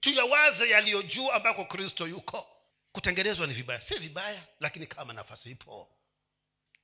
Tuyawaze 0.00 0.68
yaliyo 0.70 1.02
juu 1.02 1.30
ambako 1.30 1.64
kristo 1.64 2.06
yuko. 2.06 2.46
Kutengenezwa 2.92 3.46
ni 3.46 3.54
vibaya. 3.54 3.80
Si 3.80 3.98
vibaya 3.98 4.46
lakini 4.60 4.86
kama 4.86 5.12
nafasi 5.12 5.50
ipo. 5.50 5.96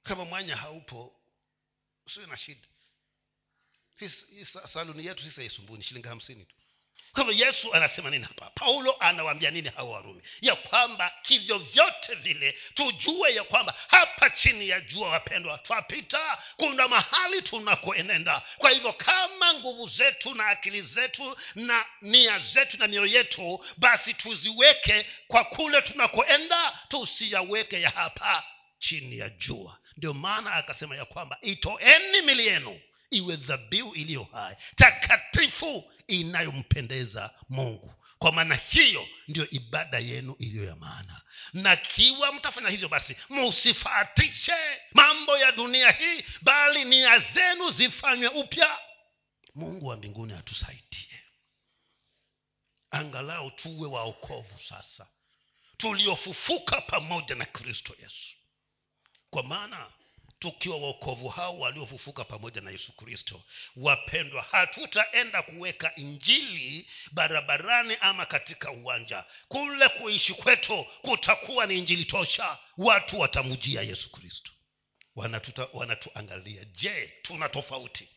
Kama 0.03 0.25
mwanya 0.25 0.57
haupo 0.57 1.21
usiwe 2.07 2.27
na 2.27 2.37
shida. 2.37 2.69
Saluni 4.73 5.07
yetu 5.07 5.23
sisi 5.25 5.41
haisumbuni 5.41 5.83
shilingi 5.83 6.09
hamsini 6.09 6.45
tu. 6.45 6.55
Kwa 7.13 7.25
hivyo 7.25 7.47
yesu 7.47 7.75
anasema 7.75 8.11
nini 8.11 8.25
hapa? 8.25 8.51
Paulo 8.51 8.97
anawaambia 9.01 9.51
nini 9.51 9.69
hawa 9.69 9.91
warumi? 9.91 10.23
Ya 10.41 10.57
kwamba 10.57 11.13
kivyo 11.23 11.59
vyote 11.59 12.15
vile 12.15 12.59
tujue 12.75 13.35
ya 13.35 13.45
kwamba 13.45 13.75
hapa 13.89 14.31
chini 14.31 14.69
ya 14.69 14.81
jua 14.81 15.09
wapendwa 15.09 15.59
twapita 15.59 16.43
kuna 16.57 16.89
mahali 16.89 17.43
tunakoenenda. 17.43 18.43
Kwa 18.59 18.71
hivyo 18.71 18.93
kama 18.93 19.55
nguvu 19.55 19.89
zetu 19.89 20.35
na 20.35 20.47
akili 20.47 20.83
zetu 20.83 21.37
na 21.55 21.87
nia 22.03 22.39
zetu 22.39 22.79
na 22.79 22.89
mioyo 22.89 23.07
yetu 23.07 23.65
basi 23.77 24.15
tuziweke 24.15 25.07
kwa 25.29 25.45
kule 25.45 25.83
tunakoenda 25.83 26.79
tusiyaweke 26.89 27.81
ya 27.81 27.91
hapa 27.91 28.45
chini 28.79 29.19
ya 29.19 29.29
jua 29.29 29.79
ndio 29.97 30.15
maana 30.15 30.53
akasema 30.55 30.97
ya 30.97 31.05
kwamba 31.05 31.39
itoeni 31.41 32.21
mili 32.23 32.47
yenu 32.47 32.81
iwe 33.11 33.37
dhabihu 33.37 33.95
iliyo 33.95 34.23
hai 34.33 34.57
takatifu 34.77 35.93
inayompendeza 36.07 37.35
mungu. 37.49 37.95
Kwa 38.19 38.33
maana 38.33 38.55
hiyo 38.55 39.09
ndiyo 39.29 39.51
ibada 39.51 39.99
yenu 39.99 40.37
iliyo 40.39 40.65
ya 40.65 40.77
maana. 40.77 41.23
Na 41.53 41.77
kiwa 41.77 42.33
mtafanya 42.33 42.69
hivyo 42.69 42.89
basi 42.89 43.17
musifatishe 43.29 44.57
mambo 44.93 45.39
ya 45.39 45.53
dunia 45.53 45.91
hii 45.91 46.25
bali 46.43 46.85
nia 46.85 47.19
zenu 47.19 47.71
zifanywe 47.71 48.29
upya. 48.29 48.79
Mungu 49.55 49.87
wa 49.87 49.97
mbinguni 49.97 50.33
atusaidie. 50.33 51.23
Angalau 52.91 53.51
tuwe 53.51 53.89
waokovu 53.89 54.59
sasa 54.69 55.07
tuliofufuka 55.77 56.81
pamoja 56.81 57.35
na 57.35 57.45
kristo 57.45 57.95
yesu 58.03 58.37
kwa 59.37 59.43
maana 59.45 59.91
tukiwa 60.39 60.77
waokovu 60.77 61.29
hao 61.29 61.59
waliofufuka 61.59 62.25
pamoja 62.25 62.61
na 62.61 62.71
yesu 62.71 62.93
kristo 62.93 63.43
wapendwa 63.77 64.43
hatutaenda 64.43 65.43
kuweka 65.43 65.95
injili 65.95 66.89
barabarani 67.13 67.97
ama 68.01 68.27
katika 68.27 68.71
uwanja. 68.71 69.25
Kule 69.49 69.89
kuishi 69.89 70.35
kwetu 70.35 70.87
kutakuwa 71.03 71.67
ni 71.67 71.79
injili 71.79 72.05
tosha. 72.05 72.59
Watu 72.77 73.21
watamujia 73.21 73.83
yesu 73.83 74.13
kristo. 74.13 74.51
Wanatuta, 75.17 75.69
wanatuangalia. 75.73 76.65
Je 76.65 77.13
tuna 77.23 77.49
tofauti? 77.49 78.09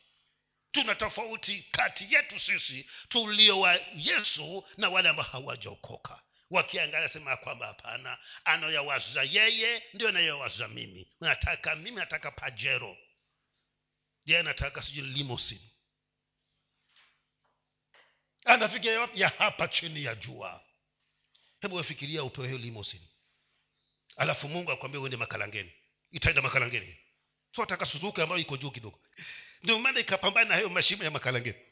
Tuna 0.71 0.95
tofauti 0.95 1.65
kati 1.71 2.13
yetu 2.13 2.39
sisi 2.39 2.89
tulio 3.09 3.59
wa 3.59 3.79
yesu 3.95 4.67
na 4.77 4.89
wale 4.89 5.09
ambao 5.09 5.25
hawajaokoka 5.25 6.21
wakiangalia 6.49 7.09
sema 7.09 7.31
ya 7.31 7.37
kwamba 7.37 7.65
hapana 7.67 8.17
anayowaza 8.45 9.23
yeye 9.23 9.83
ndio 9.93 10.09
anayowaza 10.09 10.67
mimi. 10.67 11.07
Nataka 11.19 11.75
mimi 11.75 11.97
nataka 11.97 12.31
pajero. 12.31 12.97
Yeye 14.25 14.39
anataka 14.39 14.83
sijui 14.83 15.07
limosin 15.07 15.59
anafikiria 18.45 18.99
wapi? 18.99 19.19
Ya 19.21 19.29
hapa 19.29 19.67
chini 19.67 20.03
ya 20.03 20.15
jua. 20.15 20.63
Hebu 21.61 21.75
wafikiria 21.75 22.23
upewe 22.23 22.47
hiyo 22.47 22.59
limosin 22.59 23.01
alafu 24.15 24.47
mungu 24.49 24.71
akwambia 24.71 25.01
uende 25.01 25.17
makalangeni. 25.17 25.73
Itaenda 26.11 26.41
makalangeni. 26.41 26.97
So 27.55 27.63
ataka 27.63 27.85
suzuki 27.85 28.21
ambayo 28.21 28.41
iko 28.41 28.57
juu 28.57 28.71
kidogo. 28.71 29.01
Ndio 29.63 29.79
maana 29.79 29.99
ikapambana 29.99 30.49
na 30.49 30.55
hayo 30.55 30.69
mashimo 30.69 31.03
ya 31.03 31.11
makalangeni 31.11 31.68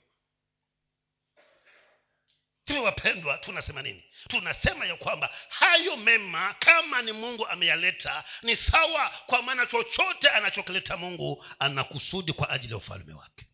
hivi 2.68 2.80
wapendwa 2.80 3.38
tunasema 3.38 3.82
nini? 3.82 4.04
Tunasema 4.28 4.86
ya 4.86 4.96
kwamba 4.96 5.30
hayo 5.50 5.98
mema 5.98 6.54
kama 6.54 7.02
ni 7.02 7.12
mungu 7.12 7.48
ameyaleta 7.48 8.24
ni 8.42 8.56
sawa 8.56 9.10
kwa 9.10 9.42
maana 9.42 9.66
chochote 9.66 10.30
anachokileta 10.30 10.98
mungu 10.98 11.46
anakusudi 11.60 12.34
kwa 12.34 12.50
ajili 12.50 12.74
ya 12.74 12.78
ufalme 12.78 13.14
wake. 13.14 13.46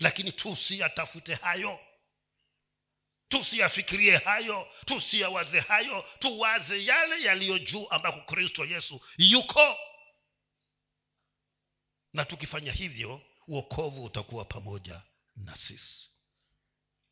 Lakini 0.00 0.32
tusiyatafute 0.32 1.34
hayo. 1.34 1.80
Tusiyafikirie 3.28 4.16
hayo 4.16 4.68
tusiyawaze 4.86 5.60
hayo 5.60 6.04
tuwaze 6.18 6.84
yale 6.84 7.22
yaliyo 7.22 7.58
juu 7.58 7.86
ambako 7.90 8.20
kristo 8.20 8.64
yesu 8.64 9.00
yuko. 9.18 9.78
Na 12.12 12.24
tukifanya 12.24 12.72
hivyo 12.72 13.20
uokovu 13.48 14.04
utakuwa 14.04 14.44
pamoja 14.44 15.02
na 15.36 15.56
sisi. 15.56 16.08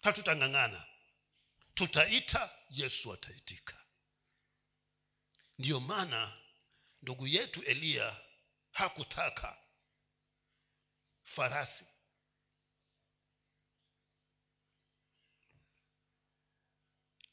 Hatutang'ang'ana 0.03 0.87
tutaita 1.75 2.51
yesu 2.71 3.13
ataitika. 3.13 3.85
Ndiyo 5.59 5.81
maana 5.81 6.41
ndugu 7.03 7.27
yetu 7.27 7.63
eliya 7.63 8.21
hakutaka 8.71 9.59
farasi. 11.23 11.85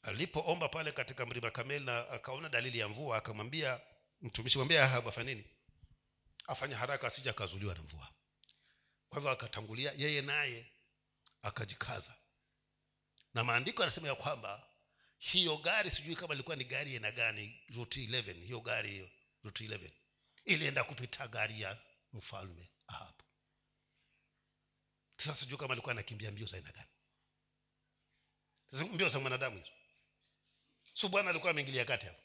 Alipoomba 0.02 0.68
pale 0.68 0.92
katika 0.92 1.26
mlima 1.26 1.50
kameli 1.50 1.84
na 1.84 2.08
akaona 2.08 2.48
dalili 2.48 2.78
ya 2.78 2.88
mvua 2.88 3.16
akamwambia 3.16 3.80
mtumishi 4.20 4.58
mwambia 4.58 4.84
ahabu 4.84 5.08
afanye 5.08 5.34
nini? 5.34 5.50
Afanye 6.46 6.74
haraka 6.74 7.06
asija 7.08 7.30
akazuliwa 7.30 7.74
na 7.74 7.82
mvua. 7.82 8.12
Kwa 9.08 9.18
hivyo 9.18 9.30
akatangulia 9.30 9.92
yeye 9.96 10.22
naye 10.22 10.72
akajikaza 11.42 12.16
na 13.34 13.44
maandiko 13.44 13.82
yanasema 13.82 14.08
ya 14.08 14.14
kwamba 14.14 14.68
hiyo 15.18 15.56
gari 15.56 15.90
sijui 15.90 16.16
kama 16.16 16.34
ilikuwa 16.34 16.56
ni 16.56 16.64
gari 16.64 16.92
aina 16.92 17.12
gani 17.12 17.62
ruti 17.74 18.06
11 18.06 18.32
hiyo 18.32 18.60
gari 18.60 18.90
hiyo 18.90 19.10
ruti 19.44 19.68
11 19.68 19.90
ilienda 20.44 20.84
kupita 20.84 21.28
gari 21.28 21.60
ya 21.60 21.78
mfalme 22.12 22.70
ahabu. 22.86 23.22
Sasa 25.18 25.34
sijui 25.34 25.58
kama 25.58 25.72
alikuwa 25.72 25.92
anakimbia 25.92 26.30
mbio 26.30 26.46
za 26.46 26.56
aina 26.56 26.72
gani. 26.72 26.88
Mbio 28.92 29.08
za 29.08 29.18
mwanadamu 29.20 29.56
hizo. 29.56 29.70
So 30.94 31.08
bwana 31.08 31.30
alikuwa 31.30 31.50
ameingilia 31.50 31.84
kati 31.84 32.06
hapo. 32.06 32.22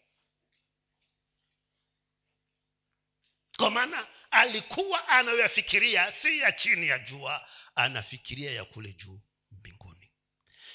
Kwa 3.58 3.72
maana 3.72 4.08
alikuwa 4.32 5.08
anayoyafikiria 5.08 6.14
si 6.22 6.40
ya 6.40 6.52
chini 6.52 6.88
ya 6.88 7.00
jua 7.00 7.50
anafikiria 7.76 8.52
ya 8.52 8.66
kule 8.66 8.94
juu 8.94 9.20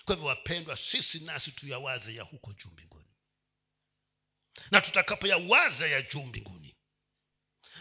kwa 0.08 0.14
hivyo 0.14 0.28
wapendwa 0.28 0.76
sisi 0.76 1.20
nasi 1.20 1.50
tuyawaze 1.52 2.14
ya 2.14 2.22
huko 2.22 2.52
juu 2.52 2.70
mbinguni. 2.70 3.16
Na 4.70 4.80
tutakapoyawaza 4.80 5.86
ya 5.88 6.02
juu 6.02 6.22
mbinguni. 6.22 6.76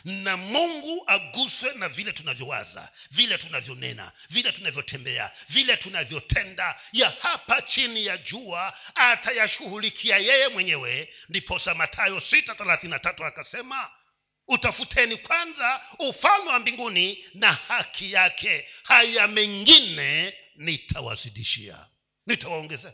Na 0.03 0.38
mungu 0.38 1.03
aguswe 1.07 1.73
na 1.73 1.89
vile 1.89 2.13
tunavyowaza 2.13 2.91
vile 3.11 3.38
tunavyonena 3.38 4.11
vile 4.30 4.51
tunavyotembea 4.51 5.32
vile 5.49 5.78
tunavyotenda. 5.78 6.80
Ya 6.91 7.09
hapa 7.09 7.61
chini 7.61 8.05
ya 8.05 8.17
jua 8.17 8.78
atayashughulikia 8.95 10.17
yeye 10.17 10.47
mwenyewe. 10.47 11.13
Ndiposa 11.30 11.75
matayo 11.75 12.21
sita 12.21 12.55
thelathini 12.55 12.91
na 12.91 12.99
tatu 12.99 13.25
akasema 13.25 13.91
utafuteni 14.47 15.17
kwanza 15.17 15.82
ufalme 15.99 16.49
wa 16.49 16.59
mbinguni 16.59 17.25
na 17.34 17.53
haki 17.53 18.11
yake. 18.11 18.67
Haya 18.84 19.28
mengine 19.28 20.38
nitawazidishia 20.55 21.88
nitawaongezea. 22.28 22.93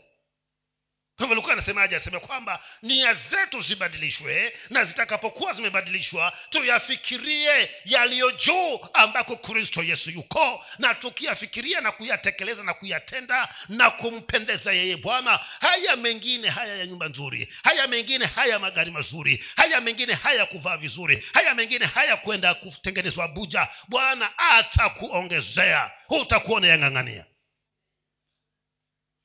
Hivyo 1.18 1.52
anasemaje? 1.52 1.96
Aseme 1.96 2.18
kwamba 2.20 2.60
nia 2.82 3.14
zetu 3.14 3.62
zibadilishwe 3.62 4.56
na 4.70 4.84
zitakapokuwa 4.84 5.52
zimebadilishwa 5.52 6.32
tuyafikirie 6.50 7.70
yaliyo 7.84 8.30
juu 8.30 8.80
ambako 8.92 9.36
kristo 9.36 9.82
yesu 9.82 10.10
yuko 10.10 10.64
na 10.78 10.94
tukiyafikiria 10.94 11.80
na 11.80 11.92
kuyatekeleza 11.92 12.62
na 12.62 12.74
kuyatenda 12.74 13.54
na 13.68 13.90
kumpendeza 13.90 14.72
yeye 14.72 14.96
bwana 14.96 15.40
haya 15.60 15.96
mengine 15.96 16.48
haya 16.48 16.76
ya 16.76 16.86
nyumba 16.86 17.08
nzuri 17.08 17.52
haya 17.64 17.88
mengine 17.88 18.26
haya 18.26 18.58
magari 18.58 18.90
mazuri 18.90 19.44
haya 19.56 19.80
mengine 19.80 20.14
haya 20.14 20.46
kuvaa 20.46 20.76
vizuri 20.76 21.24
haya 21.34 21.54
mengine 21.54 21.86
haya 21.86 22.16
kwenda 22.16 22.54
kutengenezwa 22.54 23.24
abuja 23.24 23.68
bwana 23.88 24.38
atakuongezea. 24.38 25.90
Hutakuona 26.06 26.66
yang'ang'ania 26.66 27.26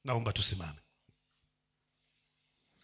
naomba 0.03 0.33
tusimame 0.33 0.79